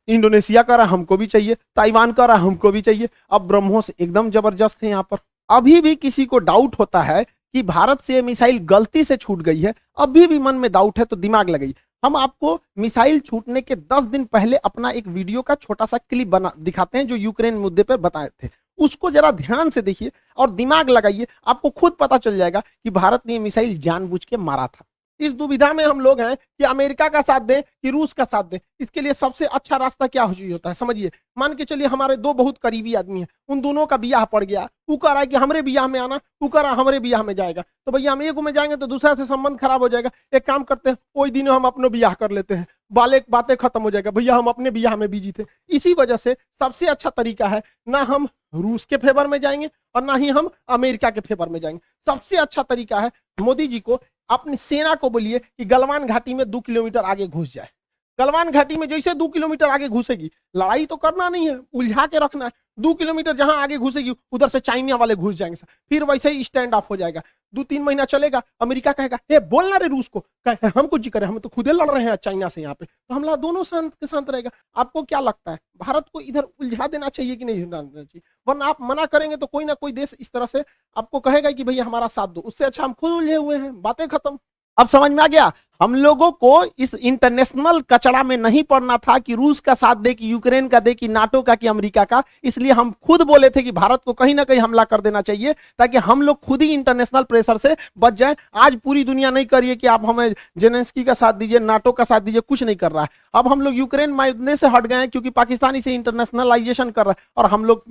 इंडोनेशिया 0.08 0.62
कह 0.62 0.74
रहा 0.74 0.86
है, 0.86 0.92
हमको 0.92 1.16
भी 1.16 1.26
चाहिए। 1.26 1.54
ताइवान 1.54 2.12
कह 2.12 2.24
रहा 2.24 2.36
है, 2.36 2.42
हमको 2.42 2.70
भी 2.70 2.80
चाहिए। 2.80 3.08
अब 3.30 3.42
ब्रह्मोस 3.42 3.90
एकदम 4.00 4.30
ज़बरदस्त 4.30 4.82
है 4.82 4.90
यहाँ 4.90 5.02
पर। 5.10 5.18
अभी 5.50 5.80
भी 5.80 5.94
किसी 5.96 6.24
को 6.24 6.38
डाउट 6.38 6.76
होता 6.78 7.02
है 7.02 7.26
कि 7.54 7.62
भारत 7.64 8.00
से 8.00 8.20
मिसाइल 8.22 8.58
गलती 8.66 9.04
से 9.04 9.16
छूट 9.16 9.42
गई 9.42 9.60
है, 9.60 9.74
अभी 9.98 10.26
भी 10.26 10.38
मन 10.38 10.54
में 10.54 10.70
डाउट 10.72 10.98
है 10.98 11.04
तो 11.04 11.16
दिमाग 11.16 11.50
लगाइए। 11.50 11.74
हम 12.02 12.16
आपको 12.16 12.58
मिसाइल 12.78 13.20
छूटने 13.20 13.60
के 13.60 13.76
10 13.76 14.04
दिन 14.04 14.24
पहले 14.24 14.56
अपना 14.58 14.90
एक 14.90 15.06
वीडियो 15.08 15.42
का 15.42 15.54
छोटा 15.54 15.86
सा 15.86 15.98
क्लिप 15.98 16.28
बना, 16.28 16.52
दिखाते 16.58 16.98
हैं 16.98 17.06
जो 17.06 17.16
यूक्रेन 17.16 17.54
मुद्दे 17.56 17.82
पर 17.82 17.96
बताए 17.98 18.28
थे। 18.42 18.48
उसको 18.78 19.10
जरा 19.10 19.30
ध्यान 19.32 19.70
से 19.70 19.82
देखिए 19.82 20.10
और 20.38 20.50
दिमाग 20.50 20.90
लगाइए, 20.90 21.26
आपको 21.46 21.70
खुद 21.70 21.92
पता 21.92 22.18
चल 22.18 22.36
जाएगा 22.36 22.60
कि 22.60 22.90
भारत 22.90 23.22
ने 23.26 23.38
मिसाइल 23.38 23.78
जानबूझ 23.78 24.24
के 24.24 24.36
मारा 24.38 24.66
था। 24.66 24.84
इस 25.20 25.32
दुविधा 25.32 25.72
में 25.72 25.84
हम 25.84 26.00
लोग 26.00 26.20
हैं 26.20 26.36
कि 26.36 26.64
अमेरिका 26.64 27.08
का 27.08 27.20
साथ 27.22 27.40
दें 27.40 27.62
कि 27.62 27.90
रूस 27.90 28.12
का 28.12 28.24
साथ 28.24 28.44
दें। 28.44 28.58
इसके 28.80 29.00
लिए 29.00 29.14
सबसे 29.14 29.46
अच्छा 29.46 29.76
रास्ता 29.76 30.06
क्या 30.06 30.22
होता 30.22 30.68
है? 30.68 30.74
समझिए। 30.74 31.10
मान 31.38 31.54
के 31.54 31.64
चलिए 31.64 31.86
हमारे 31.86 32.16
दो 32.16 32.32
बहुत 32.34 32.58
करीबी 32.58 32.94
आदमी 32.94 33.20
हैं। 33.20 33.28
उन 33.48 33.60
दोनों 33.60 33.86
का 33.86 33.96
ब्याह 33.96 34.24
पड़ 34.24 34.44
गया। 34.44 34.68
वो 34.90 34.96
कह 34.96 35.10
रहा 35.10 35.20
है 35.20 35.26
कि 35.26 35.36
हमारे 35.36 35.62
ब्याह 35.62 35.86
में 35.86 35.98
आना 36.00 36.20
वो 36.42 36.48
कह 36.48 36.60
रहा 36.60 36.70
है 36.72 36.76
हमारे 36.78 37.00
ब्याह 37.00 37.22
में 37.22 37.34
जाएगा। 37.34 37.62
तो 37.86 37.92
भैया 37.92 38.12
हम 38.12 38.22
एक 38.22 38.38
में 38.38 38.52
जाएँगे 38.52 38.76
तो 38.76 38.86
दूसरा 38.86 39.14
से 39.14 39.26
संबंध 39.26 39.58
खराब 39.58 39.82
हो 39.82 39.88
जाएगा। 39.88 40.10
एक 40.34 40.46
काम 40.46 40.62
करते 40.62 40.90
हैं 40.90 40.96
वही 41.16 41.30
दिन 41.30 41.48
हम 41.48 41.64
अपने 41.64 41.88
ब्याह 41.88 42.14
कर 42.14 42.30
लेते 42.30 42.54
हैं। 42.54 42.66
बाले 42.92 43.20
बातें 43.30 43.56
खत्म 43.56 43.82
हो 43.82 43.90
जाएगा। 43.90 44.10
भैया, 44.10 44.36
हम 44.36 44.46
अपने 44.46 44.70
ब्याह 44.70 44.96
में 44.96 45.10
बिज़ी 45.10 45.32
थे। 45.32 45.44
इसी 45.68 45.94
वजह 45.94 46.16
से 46.16 46.36
सबसे 46.58 46.86
अच्छा 46.86 47.10
तरीका 47.10 47.48
है, 47.48 47.62
ना 47.88 47.98
हम 47.98 48.28
रूस 48.54 48.84
के 48.84 48.96
फेवर 48.96 49.26
में 49.26 49.40
जाएँगे 49.40 49.70
और 49.94 50.04
ना 50.04 50.14
ही 50.14 50.28
हम 50.28 50.50
अमेरिका 50.68 51.10
के 51.10 51.20
फेवर 51.20 51.48
में 51.48 51.60
जाएँगे। 51.60 51.80
सबसे 52.06 52.36
अच्छा 52.36 52.62
तरीका 52.62 53.00
है, 53.00 53.10
मोदी 53.40 53.66
जी 53.66 53.80
को 53.80 54.00
अपनी 54.30 54.56
सेना 54.56 54.94
को 54.94 55.10
बोलिए 55.10 55.38
कि 55.38 55.64
गलवान 55.64 56.06
घाटी 56.06 56.34
में 56.34 56.50
दो 56.50 56.60
किलोमीटर 56.60 57.00
आगे 57.00 57.26
घुस 57.26 57.52
जाए। 57.54 57.68
गलवान 58.18 58.50
घाटी 58.50 58.76
में 58.76 58.88
जैसे 58.88 59.14
दो 59.14 59.28
किलोमीटर 59.28 59.66
आगे 59.66 59.88
घुसेगी। 59.88 60.30
लड़ाई 60.56 60.86
तो 60.86 60.96
करना 60.96 61.28
नहीं 61.28 61.48
है, 61.48 61.58
उलझा 61.74 62.06
के 62.06 62.18
रखना 62.18 62.44
है। 62.44 62.52
दो 62.78 62.92
किलोमीटर 62.94 63.32
जहाँ 63.32 63.56
आगे 63.56 63.76
घुसेगी, 63.78 64.12
उधर 64.32 64.48
से 64.48 64.60
चाइना 64.60 64.96
वाले 64.96 65.14
घुस 65.14 65.34
जाएँगे 65.34 65.56
फिर 65.88 66.04
वैसे 66.04 66.30
ही 66.30 66.44
स्टैंड 66.44 66.74
ऑफ़ 66.74 66.86
हो 66.90 66.96
जाएगा। 66.96 67.22
दो 67.54 67.62
तीन 67.62 67.82
महीना 67.82 68.04
चलेगा, 68.04 68.42
अमेरिका 68.60 68.92
कहेगा, 68.92 69.18
हे 69.30 69.38
बोलना 69.40 69.76
रे 69.76 69.88
रूस 69.88 70.08
को। 70.08 70.20
कहे 70.46 70.68
हम 70.76 70.86
कुछ 70.86 71.08
करे, 71.08 71.26
हम 71.26 71.38
तो 71.38 71.48
खुदे 71.48 71.72
लड़ 71.72 71.90
रहे 71.90 72.04
हैं 72.04 72.16
चाइना 72.16 72.48
से 72.48 72.62
यहाँ 72.62 72.74
पे। 72.74 72.84
तो 72.84 73.14
हमला 73.14 73.36
दोनों 73.36 73.62
शांत 73.64 73.94
के 73.94 74.06
शांत 74.06 74.30
रहेगा। 74.30 74.50
आपको 74.76 75.02
क्या 75.02 75.20
लगता 75.20 75.52
है, 75.52 75.58
भारत 75.76 76.06
को 76.12 76.20
इधर 76.20 76.42
उलझा 76.42 76.86
देना 76.86 77.08
चाहिए 77.08 77.36
कि 77.36 77.44
नहीं 77.44 77.64
उलझा 77.64 77.80
देना 77.82 78.04
चाहिए? 78.04 78.22
वरना 78.48 78.66
आप 78.66 78.82
मना 78.82 79.06
करेंगे 79.06 79.36
तो 79.36 79.46
कोई 79.46 79.64
ना 79.64 79.74
कोई 79.74 79.92
देश 79.92 80.14
इस 80.20 80.32
तरह 80.32 80.46
से 80.46 80.64
आपको 80.96 81.20
कहेगा 81.20 81.50
कि 81.50 81.64
भैया 81.64 81.84
हमारा 81.84 82.06
साथ 82.08 82.28
दो। 82.28 82.40
उससे 82.40 82.64
अच्छा 82.64 82.84
हम 82.84 82.92
खुद 82.92 83.12
उलझे 83.12 83.36
हुए 83.36 83.56
हैं, 83.56 83.80
बातें 83.82 84.06
खत्म। 84.08 84.38
अब 84.78 84.88
समझ 84.88 85.10
में 85.10 85.22
आ 85.24 85.26
गया? 85.26 85.52
हम 85.80 85.94
लोगों 85.94 86.30
को 86.32 86.64
इस 86.78 86.94
इंटरनेशनल 86.94 87.80
कचड़ा 87.80 88.22
में 88.22 88.36
नहीं 88.36 88.62
पड़ना 88.62 88.96
था 88.98 89.18
कि 89.18 89.34
रूस 89.34 89.60
का 89.60 89.74
साथ 89.74 89.96
दे, 89.96 90.12
कि 90.14 90.30
यूक्रेन 90.32 90.68
का 90.68 90.80
दे, 90.80 90.94
कि 90.94 91.08
नाटो 91.08 91.42
का, 91.42 91.54
कि 91.54 91.66
अमेरिका 91.66 92.04
का। 92.04 92.22
इसलिए 92.44 92.72
हम 92.72 92.90
खुद 93.06 93.22
बोले 93.22 93.50
थे 93.50 93.62
कि 93.62 93.72
भारत 93.72 94.00
को 94.04 94.12
कहीं 94.12 94.34
ना 94.34 94.44
कहीं 94.44 94.58
हमला 94.58 94.84
कर 94.84 95.00
देना 95.00 95.20
चाहिए, 95.20 95.52
ताकि 95.78 95.98
हम 95.98 96.22
लोग 96.22 96.40
खुद 96.40 96.62
ही 96.62 96.68
इंटरनेशनल 96.68 97.22
प्रेशर 97.22 97.56
से 97.56 97.76
बच 97.98 98.12
जाए। 98.12 98.36
आज 98.54 98.76
पूरी 98.76 99.04
दुनिया 99.04 99.30
नहीं 99.30 99.46
करिए 99.46 99.76
कि 99.76 99.86
आप 99.86 100.04
हमें 100.04 100.34
जेनेस्की 100.58 101.04
का 101.04 101.14
साथ 101.14 101.32
दीजिए 101.32 101.58
नाटो 101.58 101.92
का 101.92 102.04
साथ 102.04 102.20
दीजिए, 102.20 102.40
कुछ 102.40 102.62
नहीं 102.62 102.76
कर 102.76 102.92
रहा 102.92 103.02
है। 103.02 103.08
अब 103.34 103.48
हम 103.48 103.60
लोग 103.60 103.74
यूक्रेन 103.74 104.10
मारने 104.10 104.56
से 104.56 104.68
हट 104.68 104.86
गए 104.86 105.06
क्योंकि 105.06 105.30
पाकिस्तान 105.30 105.76
इसे 105.76 105.94
इंटरनेशनलाइजेशन 105.94 106.90
कर 106.90 107.04
रहा 107.04 107.14
है। 107.18 107.24
और 107.36 107.50
हम 107.50 107.64
लोग 107.64 107.84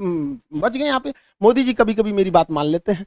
बच 0.60 0.78
गए 0.78 0.86
यहाँ 0.86 1.00
पे। 1.00 1.14
मोदी 1.42 1.64
जी 1.64 1.74
कभी 1.74 1.94
कभी 1.94 2.14
मेरी 2.14 2.32
बात 2.32 2.52
मान 2.52 2.66
लेते 2.66 2.92
हैं। 2.92 3.06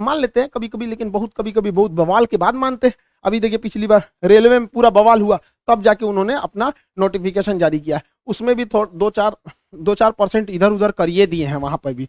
मान 0.00 0.18
लेते 0.18 0.40
हैं 0.40 0.48
कभी 0.48 0.68
कभी 0.68 0.86
लेकिन 0.86 1.10
बहुत 1.10 1.32
कभी 1.36 1.52
कभी 1.52 1.70
बहुत 1.70 1.90
बवाल 1.92 2.26
के 2.26 2.36
बाद 2.36 2.54
मानते 2.54 2.86
हैं। 2.86 2.94
अभी 3.24 3.40
देखिए 3.40 3.58
पिछली 3.58 3.86
बार 3.86 4.02
रेलवे 4.24 4.58
में 4.58 4.66
पूरा 4.68 4.90
बवाल 4.90 5.20
हुआ, 5.20 5.38
तब 5.68 5.82
जाके 5.82 6.04
उन्होंने 6.06 6.34
अपना 6.34 6.72
नोटिफिकेशन 6.98 7.58
जारी 7.58 7.80
किया। 7.80 8.00
उसमें 8.26 8.54
भी 8.56 8.64
दो 8.64 9.10
चार 9.10 9.36
दो 9.74 9.94
चार 9.94 10.10
परसेंट 10.12 10.50
इधर 10.50 10.72
उधर 10.72 10.90
करिए 10.92 11.26
दिए 11.26 11.46
हैं 11.46 11.56
वहाँ 11.56 11.80
पर 11.84 11.94
भी 11.94 12.08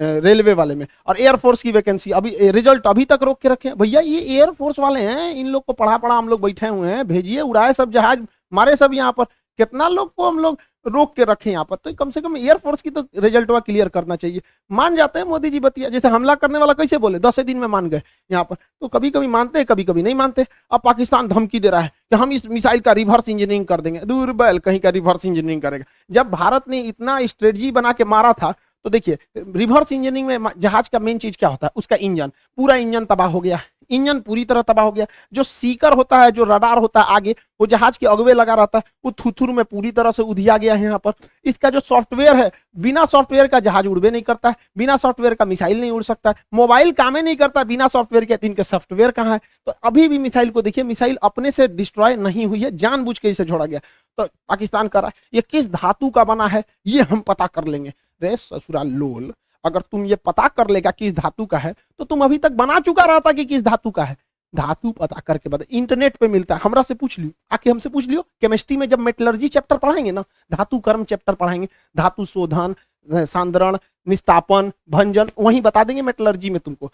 रेलवे 0.00 0.52
वाले 0.52 0.74
में। 0.74 0.86
और 1.06 1.20
एयरफोर्स 1.20 1.62
की 1.62 1.72
वैकेंसी 1.72 2.10
अभी 2.12 2.50
रिज़ल्ट 2.50 2.86
अभी 2.86 3.04
तक 3.04 3.18
रोक 3.22 3.40
के 3.40 3.48
रखे 3.48 3.68
हैं। 3.68 3.76
भैया, 3.78 4.00
ये 4.00 4.20
एयरफोर्स 4.20 4.78
वाले 4.78 5.00
हैं, 5.00 5.34
इन 5.34 5.46
लोग 5.46 5.64
को 5.64 5.72
पढ़ा 5.72 5.96
पढ़ा 5.98 6.14
हम 6.14 6.28
लोग 6.28 6.40
बैठे 6.40 6.66
हुए 6.68 6.88
हैं, 6.88 7.06
भेजिए, 7.08 7.40
उड़ाए 7.40 7.72
सब 7.72 7.90
जहाज़, 7.90 8.20
मारे 8.52 8.76
सब 8.76 8.94
यहाँ 8.94 9.12
पर। 9.12 9.24
कितना 9.58 9.88
लोग 9.88 10.14
को 10.14 10.28
हम 10.28 10.38
लोग 10.38 10.58
रोक 10.86 11.14
के 11.16 11.24
रखे 11.24 11.50
यहाँ 11.50 11.64
पर? 11.64 11.76
तो 11.76 11.92
कम 11.94 12.10
से 12.10 12.20
कम 12.20 12.36
एयरफोर्स 12.36 12.82
की 12.82 12.90
तो 12.90 13.00
रिज़ल्ट 13.18 13.50
क्लियर 13.56 13.88
करना 13.88 14.16
चाहिए। 14.16 14.42
मान 14.70 14.96
जाते 14.96 15.18
हैं 15.18 15.26
मोदी 15.26 15.50
जी 15.50 15.60
बतिया, 15.60 15.88
जैसे 15.88 16.08
हमला 16.08 16.34
करने 16.34 16.58
वाला 16.58 16.72
कैसे 16.72 16.98
बोले? 16.98 17.18
दस 17.18 17.40
दिन 17.40 17.58
में 17.58 17.66
मान 17.68 17.88
गए 17.88 18.02
यहाँ 18.30 18.44
पर। 18.44 18.56
तो 18.80 18.88
कभी 18.88 19.10
कभी 19.10 19.26
मानते 19.26 19.58
हैं 19.58 19.66
कभी 19.66 19.84
कभी 19.84 20.02
नहीं 20.02 20.14
मानते। 20.14 20.46
अब 20.70 20.80
पाकिस्तान 20.84 21.28
धमकी 21.28 21.60
दे 21.60 21.70
रहा 21.70 21.80
है 21.80 21.92
कि 22.10 22.16
हम 22.16 22.32
इस 22.32 22.46
मिसाइल 22.46 22.80
का 22.80 22.92
रिवर्स 22.92 23.28
इंजीनियरिंग 23.28 23.66
कर 23.66 23.80
देंगे। 23.80 24.00
दूरबैल 24.00 24.58
कहीं 24.58 24.80
का 24.80 24.90
रिवर्स 24.90 25.24
इंजीनियरिंग 25.24 25.62
करेगा। 25.62 25.84
जब 26.10 26.30
भारत 26.30 26.68
ने 26.68 26.80
इतना 26.82 27.18
स्ट्रेटजी 27.26 27.70
बना 27.70 27.92
के 27.92 28.04
मारा 28.04 28.32
था 28.32 28.54
तो 28.86 28.90
देखिए 28.90 29.18
रिवर्स 29.36 29.92
इंजीनियरिंग 29.92 30.26
में 30.26 30.50
जहाज़ 30.58 30.88
का 30.92 30.98
मेन 30.98 31.18
चीज़ 31.18 31.36
क्या 31.36 31.48
होता 31.48 31.66
है? 31.66 31.70
उसका 31.76 31.96
इंजन 31.96 32.28
पूरा 32.28 32.74
इंजन 32.74 33.04
तबाह 33.04 33.28
हो 33.28 33.40
गया। 33.40 33.58
इंजन 33.90 34.20
पूरी 34.20 34.44
तरह 34.44 34.62
तबाह 34.62 34.84
हो 34.84 34.92
गया। 34.92 35.06
जो 35.32 35.42
सीकर 35.42 35.92
होता 35.92 36.18
है, 36.18 36.30
जो 36.30 36.44
रडार 36.44 36.78
होता 36.78 37.00
है 37.00 37.14
आगे, 37.14 37.34
वो 37.60 37.66
जहाज़ 37.66 37.98
के 37.98 38.06
अगवे 38.06 38.32
लगा 38.32 38.54
रहता 38.54 38.78
है। 38.78 38.84
वो 39.04 39.12
थुथुर 39.12 39.50
में 39.50 39.64
पूरी 39.64 39.90
तरह 39.90 40.10
से 40.10 40.22
उधिया 40.22 40.56
गया 40.56 40.74
है 40.74 40.84
यहाँ 40.84 40.98
पर। 40.98 41.12
इसका 41.44 41.70
जो 41.70 41.80
सॉफ्टवेयर 41.80 42.36
है, 42.36 42.50
बिना 42.76 43.04
सॉफ्टवेयर 43.06 43.46
का 43.46 43.60
जहाज़ 43.60 43.86
उड़वे 43.86 44.10
नहीं 44.10 44.22
करता 44.22 44.48
है। 44.48 44.56
बिना 44.78 44.96
सॉफ्टवेयर 44.96 45.34
का 45.34 45.44
मिसाइल 45.44 45.80
नहीं 45.80 45.90
उड़ 45.90 46.02
सकता 46.02 46.30
है। 46.30 46.36
मोबाइल 46.54 46.92
कामें 46.92 47.22
नहीं 47.22 47.36
करता 47.36 47.64
बिना 47.64 47.88
सॉफ्टवेयर 47.88 48.24
के, 48.24 48.46
इनके 48.46 48.64
सॉफ्टवेयर 48.64 49.10
कहाँ 49.10 49.32
है? 49.32 49.40
तो 49.66 49.72
अभी 49.82 50.08
भी 50.08 50.18
मिसाइल 50.18 50.50
को 50.50 50.62
देखिए 50.62 50.84
मिसाइल 50.84 51.18
अपने 51.22 51.50
से 51.50 51.68
डिस्ट्रॉय 51.68 52.16
नहीं 52.16 52.46
हुई 52.46 52.60
है। 52.60 52.76
जानबूझ 52.76 53.18
के 53.18 53.30
इसे 53.30 53.44
छोड़ा 53.44 53.66
गया। 53.66 53.80
तो 54.18 54.24
पाकिस्तान 54.48 54.88
कर 54.88 55.00
रहा 55.00 55.08
है, 55.08 55.14
ये 55.34 55.40
किस 55.40 55.70
धातु 55.70 56.10
का 56.10 56.24
बना 56.24 56.46
है? 56.46 56.64
ये 56.86 57.02
हम 57.02 57.20
पता 57.20 57.46
कर 57.46 57.64
लेंगे। 57.64 57.92
रे 58.22 58.36
ससुरा 58.36 58.82
लोल, 58.82 59.32
अगर 59.64 59.80
तुम 59.82 60.04
ये 60.04 60.16
पता 60.16 60.46
कर 60.48 60.70
लेगा 60.70 60.90
किस 60.92 61.14
धातु 61.14 61.46
का 61.46 61.58
है 61.58 61.74
तो 61.98 62.04
तुम 62.04 62.24
अभी 62.24 62.38
तक 62.38 62.52
बना 62.54 62.78
चुका 62.80 63.04
रहता 63.04 63.32
कि 63.32 63.44
किस 63.44 63.62
धातु 63.62 63.90
का 63.90 64.04
है। 64.04 64.16
धातु 64.54 64.90
पता 64.92 65.20
करके 65.20 65.48
बता, 65.48 65.64
इंटरनेट 65.70 66.16
पे 66.16 66.28
मिलता 66.28 66.54
है, 66.54 66.60
हमरा 66.64 66.82
से 66.82 66.94
पूछ 66.94 67.18
लियो, 67.18 67.30
आके 67.52 67.70
हमसे 67.70 67.88
पूछ 67.88 68.06
लियो, 68.08 68.22
केमिस्ट्री 68.40 68.76
में 68.76 68.88
जब 68.88 68.98
मेटलर्जी 69.00 69.48
चैप्टर 69.48 69.76
पढ़ाएँगे 69.76 70.12
ना, 70.12 70.24
धातु 70.52 70.78
कर्म 70.78 71.04
चैप्टर 71.04 71.34
पढ़ाएँगे, 71.34 71.68
धातु 71.96 72.24
शोधन 72.24 72.74
सांद्रण, 73.08 73.76
निस्तापन, 74.06 74.72
भंजन, 74.90 75.30
वही 75.38 75.60
बता 75.60 75.84
देंगे 75.84 76.02
मेटलर्जी 76.02 76.50
में 76.50 76.60
तुमको। 76.60 76.90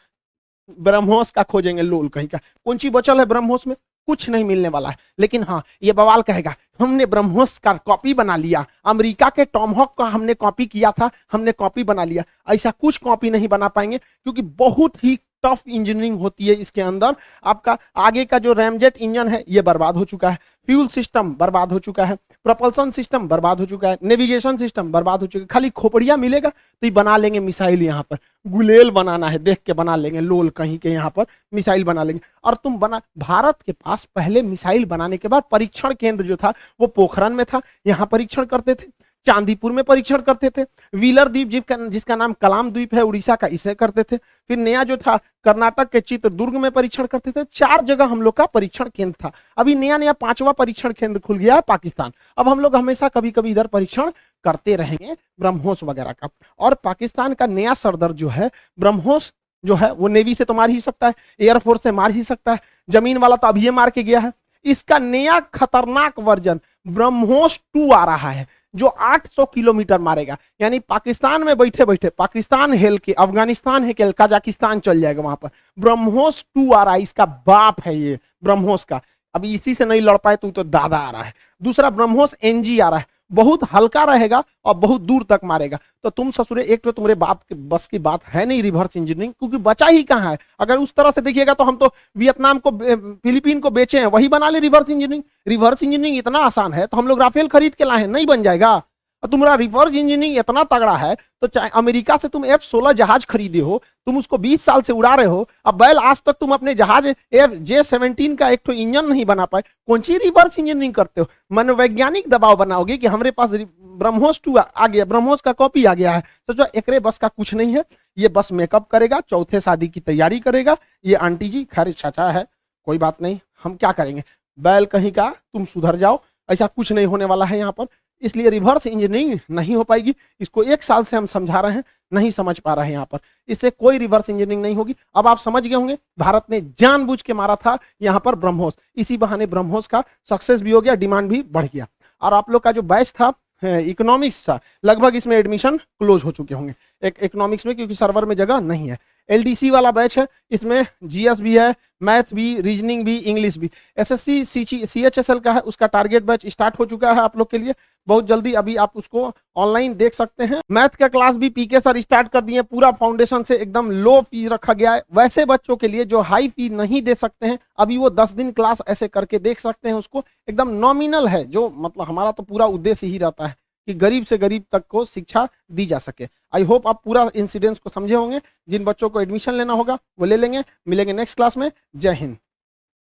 ब्रह्मोस 0.79 1.31
का 1.31 1.43
खोजेंगे 1.43 1.83
लोल 1.83 2.09
कहीं 2.09 2.29
का। 2.29 2.39
कौन 2.65 2.79
सी 2.79 2.91
बचल 2.91 3.19
है 3.19 3.25
ब्रह्मोस 3.27 3.67
में? 3.67 3.75
कुछ 4.07 4.29
नहीं 4.31 4.45
मिलने 4.45 4.69
वाला 4.69 4.89
है। 4.89 4.97
लेकिन 5.19 5.43
हाँ 5.43 5.63
ये 5.83 5.93
बवाल 5.93 6.23
कहेगा, 6.23 6.55
हमने 6.81 7.07
ब्रह्मोस 7.07 7.59
का 7.59 7.73
कॉपी 7.77 8.15
बना 8.15 8.37
लिया। 8.37 8.65
अमेरिका 8.85 9.29
के 9.29 9.45
टॉमहॉक 9.45 9.95
का 9.99 10.05
हमने 10.05 10.35
कॉपी 10.35 10.67
किया 10.67 10.91
था, 10.91 11.11
हमने 11.33 11.53
कॉपी 11.53 11.85
बना 11.85 12.05
लिया। 12.05 12.25
ऐसा 12.49 12.71
कुछ 12.71 12.97
कॉपी 12.97 13.31
नहीं 13.31 13.49
बना 13.49 13.69
पाएँगे, 13.69 13.99
क्योंकि 13.99 14.43
बहुत 14.43 15.05
ही 15.05 15.19
टफ 15.45 15.63
इंजीनियरिंग 15.69 16.19
होती 16.19 16.47
है 16.47 16.55
इसके 16.55 16.83
अंदर। 16.83 17.15
आपका 17.45 17.77
आगे 17.97 18.25
का 18.25 18.39
जो 18.39 18.53
रैमजेट 18.53 18.97
इंजन 18.99 19.29
है, 19.29 19.45
ये 19.49 19.63
बर्बाद 19.63 19.97
हो 19.97 20.05
चुका 20.05 20.31
है। 20.31 20.39
फ्यूल 20.69 20.87
सिस्टम 20.89 21.35
बर्बाद 21.35 21.73
हो 21.73 21.79
चुका 21.79 22.05
है। 22.05 22.17
प्रपल्सन 22.45 22.91
सिस्टम 22.91 23.29
बर्बाद 23.29 23.61
हो 23.61 23.67
चुका 23.67 23.89
है। 23.89 23.99
नेविगेशन 24.03 24.57
सिस्टम 24.57 24.93
बर्बाद 24.93 25.21
हो 25.21 25.27
चुका 25.27 25.43
है। 25.43 25.47
खाली 25.47 25.71
खोपड़िया 25.71 26.17
मिलेगा 26.17 26.49
तो 26.49 26.87
ये 26.87 26.91
बना 26.91 27.17
लेंगे 27.17 27.41
मिसाइल 27.41 27.83
यहाँ 27.83 28.03
पर। 28.03 28.19
गुलेल 28.47 28.91
बनाना 28.91 29.29
है, 29.29 29.39
देख 29.39 29.59
के 29.67 29.73
बना 29.73 29.97
लेंगे। 29.97 30.21
लोल 30.21 30.49
कहीं 30.51 30.79
के 30.79 30.91
यहाँ 30.91 31.11
पर 31.11 31.27
मिसाइल 31.55 31.85
बना 31.85 32.03
लेंगे। 32.03 32.21
और 32.45 32.55
तुम 32.55 32.79
बना, 32.79 33.01
भारत 33.19 33.63
के 33.67 33.73
पास 33.75 34.05
पहले 34.17 34.43
मिसाइल 34.43 34.85
बनाने 34.85 35.17
के 35.17 35.29
बाद 35.29 35.43
परीक्षण 35.53 35.95
केंद्र 35.95 36.25
जो 36.25 36.37
था, 36.37 36.53
वो 36.81 36.87
पोखरन 36.87 37.33
में 37.33 37.45
था। 37.47 37.61
यहाँ 37.87 38.07
परीक्षण 38.07 38.45
करते 38.45 38.75
थे। 38.75 38.87
चांदीपुर 39.27 39.73
में 39.73 39.83
परीक्षण 39.85 40.21
करते 40.21 40.51
थे। 40.51 40.63
व्हीलर 40.95 41.29
द्वीप 41.29 41.73
जिसका 41.89 42.17
नाम 42.17 42.33
कलाम 42.33 42.71
द्वीप 42.71 42.95
है, 42.95 43.03
उड़ीसा 43.03 43.35
का, 43.37 43.47
इसे 43.47 43.75
करते 43.75 44.03
थे। 44.03 44.17
फिर 44.17 44.59
नया 44.59 44.83
जो 44.85 44.97
था, 44.97 45.17
कर्नाटक 45.45 45.91
के 45.91 46.01
चित्रदुर्ग 46.01 46.57
में 46.57 46.71
परीक्षण 46.71 47.07
करते 47.07 47.31
थे। 47.31 47.45
चार 47.45 47.85
जगह 47.85 48.05
हम 48.05 48.23
लोग 48.23 48.37
का 48.37 48.47
परीक्षण 48.47 48.89
केंद्र 48.89 49.15
था। 49.25 49.33
अभी 49.59 49.75
नया 49.75 49.99
नया 49.99 50.13
पांचवा 50.13 50.53
परीक्षण 50.53 50.93
केंद्र 50.93 51.21
खुल 51.21 51.39
गया 51.39 51.55
है 51.55 51.61
पाकिस्तान। 51.61 52.13
अब 52.39 52.49
हम 52.49 52.61
लोग 52.61 52.77
हमेशा 52.77 53.09
कभी 53.09 53.31
कभी 53.31 53.51
इधर 53.51 53.67
परीक्षण 53.67 54.11
करते 54.45 54.77
रहेंगे, 54.77 55.17
ब्रह्मोस 55.41 55.83
वगैरह 55.83 56.13
का। 56.13 56.29
और 56.61 56.75
पाकिस्तान 56.75 57.35
का 57.35 57.47
नया 57.47 57.75
सरदर 57.75 58.13
जो 58.13 58.29
है, 58.29 58.51
ब्रह्मोस 58.79 59.33
जो 59.65 59.75
है, 59.75 59.93
वो 59.93 60.09
नेवी 60.09 60.35
से 60.35 60.45
तो 60.45 60.55
मार 60.55 60.71
ही 60.71 60.81
सकता 60.81 61.07
है 61.07 61.15
एयरफोर्स 61.41 61.83
से 61.83 61.93
मार 61.93 62.11
ही 62.11 62.23
सकता 62.23 62.53
है, 62.53 62.61
ज़मीन 62.89 63.19
वाला 63.19 63.37
तो 63.37 63.49
अभी 63.49 63.71
मार 63.71 63.91
के 63.91 64.03
गया 64.03 64.21
है। 64.21 64.33
इसका 64.65 64.99
नया 64.99 65.39
खतरनाक 65.55 66.19
वर्जन 66.21 66.61
ब्रह्मोस 66.87 67.59
टू 67.75 67.91
आ 67.93 68.05
रहा 68.05 68.31
है। 68.31 68.47
जो 68.75 68.87
800 68.87 69.45
किलोमीटर 69.45 70.01
मारेगा। 70.01 70.37
यानी 70.61 70.79
पाकिस्तान 70.79 71.45
में 71.45 71.57
बैठे 71.59 71.85
बैठे 71.85 72.09
पाकिस्तान 72.09 72.73
हेल 72.73 72.99
के 72.99 73.13
अफ़गानिस्तान 73.13 73.85
हेल 73.85 74.13
कजाकिस्तान 74.21 74.81
चल 74.81 75.01
जाएगा 75.01 75.23
वहाँ 75.23 75.37
पर। 75.37 75.51
ब्रह्मोस 75.79 76.45
टू 76.55 76.73
आ 76.73 76.83
रहा 76.83 76.95
है 76.95 77.03
इसका 77.03 77.27
बाप 77.47 77.81
है 77.81 77.99
ये 77.99 78.19
ब्रह्मोस 78.45 78.85
का। 78.85 79.01
अभी 79.35 79.55
इसी 79.55 79.75
से 79.75 79.85
नहीं 79.85 80.01
लड़ 80.01 80.17
पाए 80.17 80.37
तो, 80.37 80.51
तो 80.51 80.65
दादा 80.65 80.97
आ 80.97 81.11
रहा 81.11 81.23
है। 81.23 81.35
दूसरा 81.63 81.91
ब्रह्मोस 81.91 82.35
एनजी 82.43 82.79
आ 82.81 82.89
रहा 82.89 82.99
है। 82.99 83.07
बहुत 83.33 83.61
हल्का 83.73 84.05
रहेगा 84.05 84.43
और 84.65 84.75
बहुत 84.77 85.01
दूर 85.03 85.25
तक 85.29 85.41
मारेगा। 85.45 85.79
तो 86.05 86.11
तुम 86.11 86.31
ससुरे, 86.31 86.63
एक 86.65 86.83
तो 86.85 86.93
तुम्हारे 86.93 87.15
बाप 87.17 87.43
के 87.43 87.55
बस 87.55 87.87
की 87.87 87.99
बात 88.01 88.25
है 88.27 88.45
नहीं 88.47 88.63
रिवर्स 88.63 88.97
इंजीनियरिंग 88.97 89.33
क्योंकि 89.33 89.57
बचा 89.61 89.87
ही 89.87 90.03
कहाँ 90.05 90.31
है? 90.31 90.39
अगर 90.61 90.79
उस 90.79 90.93
तरह 90.97 91.11
से 91.11 91.21
देखिएगा 91.23 91.55
तो 91.55 91.65
हम 91.65 91.77
तो 91.77 91.93
वियतनाम 92.17 92.59
को 92.59 92.71
फिलीपीन 92.71 93.61
को 93.61 93.71
बेचे 93.73 93.99
हैं, 93.99 94.07
वही 94.07 94.29
बना 94.29 94.49
ले 94.49 94.59
रिवर्स 94.61 94.91
इंजीनियरिंग 94.91 95.23
रिवर्स 95.49 95.83
इंजीनियरिंग 95.83 96.19
इतना 96.19 96.39
आसान 96.41 96.73
है 96.73 96.87
तो 96.87 96.97
हम 96.97 97.09
लोग 97.09 97.21
राफेल 97.21 97.49
खरीद 97.49 97.75
के 97.75 97.85
लाए 97.85 98.07
नहीं 98.07 98.27
बन 98.27 98.43
जाएगा। 98.43 98.81
तुम्हारा 99.29 99.55
रिवर्स 99.55 99.95
इंजीनियरिंग 99.95 100.39
इतना 100.39 100.63
तगड़ा 100.67 100.97
है 100.97 101.15
तो 101.15 101.47
चाहे 101.47 101.71
अमेरिका 101.75 102.17
से 102.17 102.29
तुम 102.29 102.45
एफ़ 102.47 102.61
सोलह 102.63 102.93
जहाज़ 102.93 103.25
खरीदे 103.27 103.61
हो, 103.61 103.83
तुम 104.07 104.19
उसको 104.19 104.39
20 104.39 104.65
साल 104.65 104.83
से 104.83 104.93
उड़ा 104.93 105.15
रहे 105.15 105.27
हो, 105.27 105.49
अब 105.67 105.75
बैल 105.75 105.99
आज 105.99 106.23
तक 106.27 106.37
तुम 106.41 106.53
अपने 106.55 106.75
जहाज़ 106.75 107.07
एफ़ 107.07 107.53
जे 107.63 107.83
सेवनटीन 107.83 108.35
का 108.37 108.49
एक 108.49 108.61
तो 108.67 108.73
इंजन 108.75 109.07
नहीं 109.07 109.25
बना 109.25 109.47
पाए, 109.47 109.63
कौन 109.89 110.01
सी 110.01 110.17
रिवर्स 110.19 110.59
इंजीनियरिंग 110.59 110.95
करते 110.95 111.21
हो? 111.21 111.27
मनोवैज्ञानिक 111.53 112.29
दबाव 112.29 112.57
बनाओगे 112.57 112.97
कि 112.97 113.07
हमारे 113.07 113.31
पास 113.31 113.51
ब्रह्मोस 113.95 114.41
टू 114.45 114.57
आ 114.57 114.87
गया, 114.87 115.05
ब्रह्मोस 115.05 115.41
का 115.41 115.53
कॉपी 115.53 115.85
आ 115.85 115.95
गया 115.95 116.13
है। 116.13 116.23
तो 116.49 116.55
जो 116.55 116.67
एक 116.77 116.91
बस 117.03 117.19
का 117.19 117.29
कुछ 117.29 117.55
नहीं 117.55 117.75
है, 117.77 117.85
ये 118.19 118.29
बस 118.29 118.53
मेकअप 118.53 118.89
करेगा, 118.89 119.21
चौथे 119.21 119.61
शादी 119.61 119.89
की 119.89 120.01
तैयारी 120.01 120.41
करेगा, 120.41 120.77
ये 121.05 121.15
आंटी 121.17 121.49
जी, 121.49 121.65
खैर 121.65 121.93
चाचा 121.93 122.31
है, 122.31 122.47
कोई 122.87 122.99
बात 122.99 123.23
नहीं, 123.23 123.39
हम 123.65 123.75
क्या 123.75 123.93
करेंगे? 123.93 124.23
बैल 124.59 124.85
कहीं 124.87 125.13
का, 125.13 125.29
तुम 125.29 125.65
सुधर 125.65 125.97
जाओ, 125.97 126.21
ऐसा 126.49 126.67
कुछ 126.67 126.93
नहीं 126.93 127.07
होने 127.07 127.25
वाला 127.25 127.45
है 127.45 127.59
यहाँ 127.59 127.73
पर। 127.73 127.87
इसलिए 128.23 128.51
रिवर्स 128.51 128.87
इंजीनियरिंग 128.87 129.39
नहीं 129.51 129.77
हो 129.77 129.83
पाएगी। 129.85 130.15
इसको 130.41 130.63
एक 130.63 130.83
साल 130.83 131.05
से 131.05 131.17
हम 131.17 131.27
समझा 131.27 131.61
रहे 131.61 131.73
हैं, 131.73 131.85
नहीं 132.13 132.31
समझ 132.31 132.59
पा 132.59 132.75
रहे 132.75 132.87
हैं 132.87 132.93
यहाँ 132.93 133.07
पर। 133.13 133.19
इससे 133.49 133.71
कोई 133.71 133.99
रिवर्स 133.99 134.31
इंजीनियरिंग 134.31 134.63
नहीं 134.63 134.75
होगी। 134.77 134.95
अब 135.17 135.27
आप 135.27 135.39
समझ 135.39 135.63
गए 135.63 135.75
होंगे, 135.75 135.99
भारत 136.19 136.45
ने 136.51 136.61
जानबूझ 136.79 137.21
के 137.23 137.33
मारा 137.33 137.57
था 137.57 137.79
यहाँ 138.03 138.21
पर 138.25 138.35
ब्रह्मोस। 138.35 138.79
इसी 138.97 139.17
बहाने 139.17 139.47
ब्रह्मोस 139.47 139.87
का 139.87 140.05
सक्सेस 140.31 140.63
भी 140.63 140.71
हो 140.71 140.81
गया 140.81 140.95
डिमांड 140.97 141.31
भी 141.31 141.43
बढ़ 141.43 141.65
गया। 141.65 141.87
और 142.23 142.35
आप 142.35 142.51
लोग 142.51 142.63
का 142.63 142.73
जो 142.73 142.83
बैच 142.85 143.11
था 143.11 143.33
इकोनॉमिक्स 143.63 144.43
था, 144.43 144.59
लगभग 144.85 145.17
इसमें 145.17 145.37
एडमिशन 145.37 145.77
क्लोज 145.77 146.25
हो 146.25 146.31
चुके 146.31 146.55
होंगे। 146.55 146.75
एक 147.03 147.23
इकोनॉमिक्स 147.23 147.67
में, 147.67 147.75
क्योंकि 147.77 147.95
सर्वर 147.95 148.25
में 148.25 148.35
जगह 148.37 148.61
नहीं 148.61 148.89
है। 148.89 148.99
एलडीसी 149.29 149.71
वाला 149.71 149.91
बैच 149.93 150.19
है, 150.19 150.27
इसमें 150.51 150.85
जीएस 151.05 151.41
भी 151.41 151.57
है, 151.59 151.75
मैथ 152.03 152.35
भी 152.35 152.61
रीजनिंग 152.61 153.05
भी 153.05 153.17
इंग्लिश 153.17 153.57
भी। 153.59 153.71
SSC 153.99 154.45
C 154.45 155.05
H 155.05 155.19
S 155.19 155.31
L 155.31 155.39
का 155.39 155.53
है, 155.53 155.61
उसका 155.63 155.87
टारगेट 155.89 156.23
बैच 156.23 156.47
स्टार्ट 156.47 156.79
हो 156.79 156.85
चुका 156.87 157.13
है 157.13 157.21
आप 157.21 157.37
लोग 157.39 157.51
के 157.51 157.59
लिए। 157.59 157.75
बहुत 158.09 158.27
जल्दी 158.27 158.53
अभी 158.53 158.75
आप 158.77 158.97
उसको 158.97 159.31
ऑनलाइन 159.57 159.95
देख 159.95 160.15
सकते 160.15 160.45
हैं। 160.45 160.61
मैथ 160.71 160.97
का 160.97 161.09
क्लास 161.09 161.35
भी 161.35 161.49
पीके 161.51 161.81
सर 161.81 162.01
स्टार्ट 162.01 162.29
कर 162.29 162.41
दिए 162.41 162.63
पूरा 162.63 162.91
फाउंडेशन 162.93 163.43
से 163.43 163.57
एकदम 163.57 163.91
लो 163.93 164.21
फ़ी 164.21 164.47
रखा 164.49 164.73
गया 164.73 164.93
है। 164.93 165.03
वैसे 165.15 165.45
बच्चों 165.45 165.77
के 165.77 165.89
लिए 165.89 166.05
जो 166.05 166.21
हाई 166.23 166.49
फ़ी 166.49 166.69
नहीं 166.71 167.03
दे 167.03 167.15
सकते 167.15 167.47
हैं, 167.47 167.59
अभी 167.79 167.97
वो 167.99 168.11
दस 168.11 168.33
दिन 168.33 168.51
क्लास 168.53 168.83
ऐसे 168.89 169.09
करके 169.09 169.39
देख 169.39 169.61
सकते 169.61 169.89
हैं 169.89 169.97
उसको। 169.97 170.25
एकदम 170.49 170.71
नॉमिनल 170.77 171.29
है, 171.29 171.45
जो 171.45 171.69
मतलब 171.71 172.07
हमारा 172.07 172.31
तो 172.33 172.43
पूरा 172.43 172.67
उद्देश्य 172.69 173.07
ही 173.07 173.19
रहता 173.19 173.47
है 173.47 173.57
कि 173.89 173.95
गरीब 173.97 174.25
से 174.25 174.39
गरीब 174.39 174.65
तक 174.73 174.87
को 174.89 175.05
शिक्षा 175.05 175.49
दी 175.71 175.87
जा 175.87 175.99
सके। 176.01 176.29
आई 176.55 176.63
होप 176.63 176.89
आप 176.89 177.03
पूरा 177.05 177.31
इंसिडेंस 177.35 177.79
को 177.79 177.91
समझे 177.91 178.15
होंगे। 178.15 178.41
जिन 178.69 178.85
बच्चों 178.85 179.11
को 179.11 179.21
एडमिशन 179.21 179.53
लेना 179.53 179.73
होगा, 179.73 179.99
वो 180.19 180.27
ले 180.27 180.37
लेंगे। 180.37 180.65
मिलेंगे 180.89 181.13
नेक्स्ट 181.13 181.37
क्लास 181.37 181.57
में। 181.57 181.73
जय 181.97 182.13
हिंद। 182.13 182.37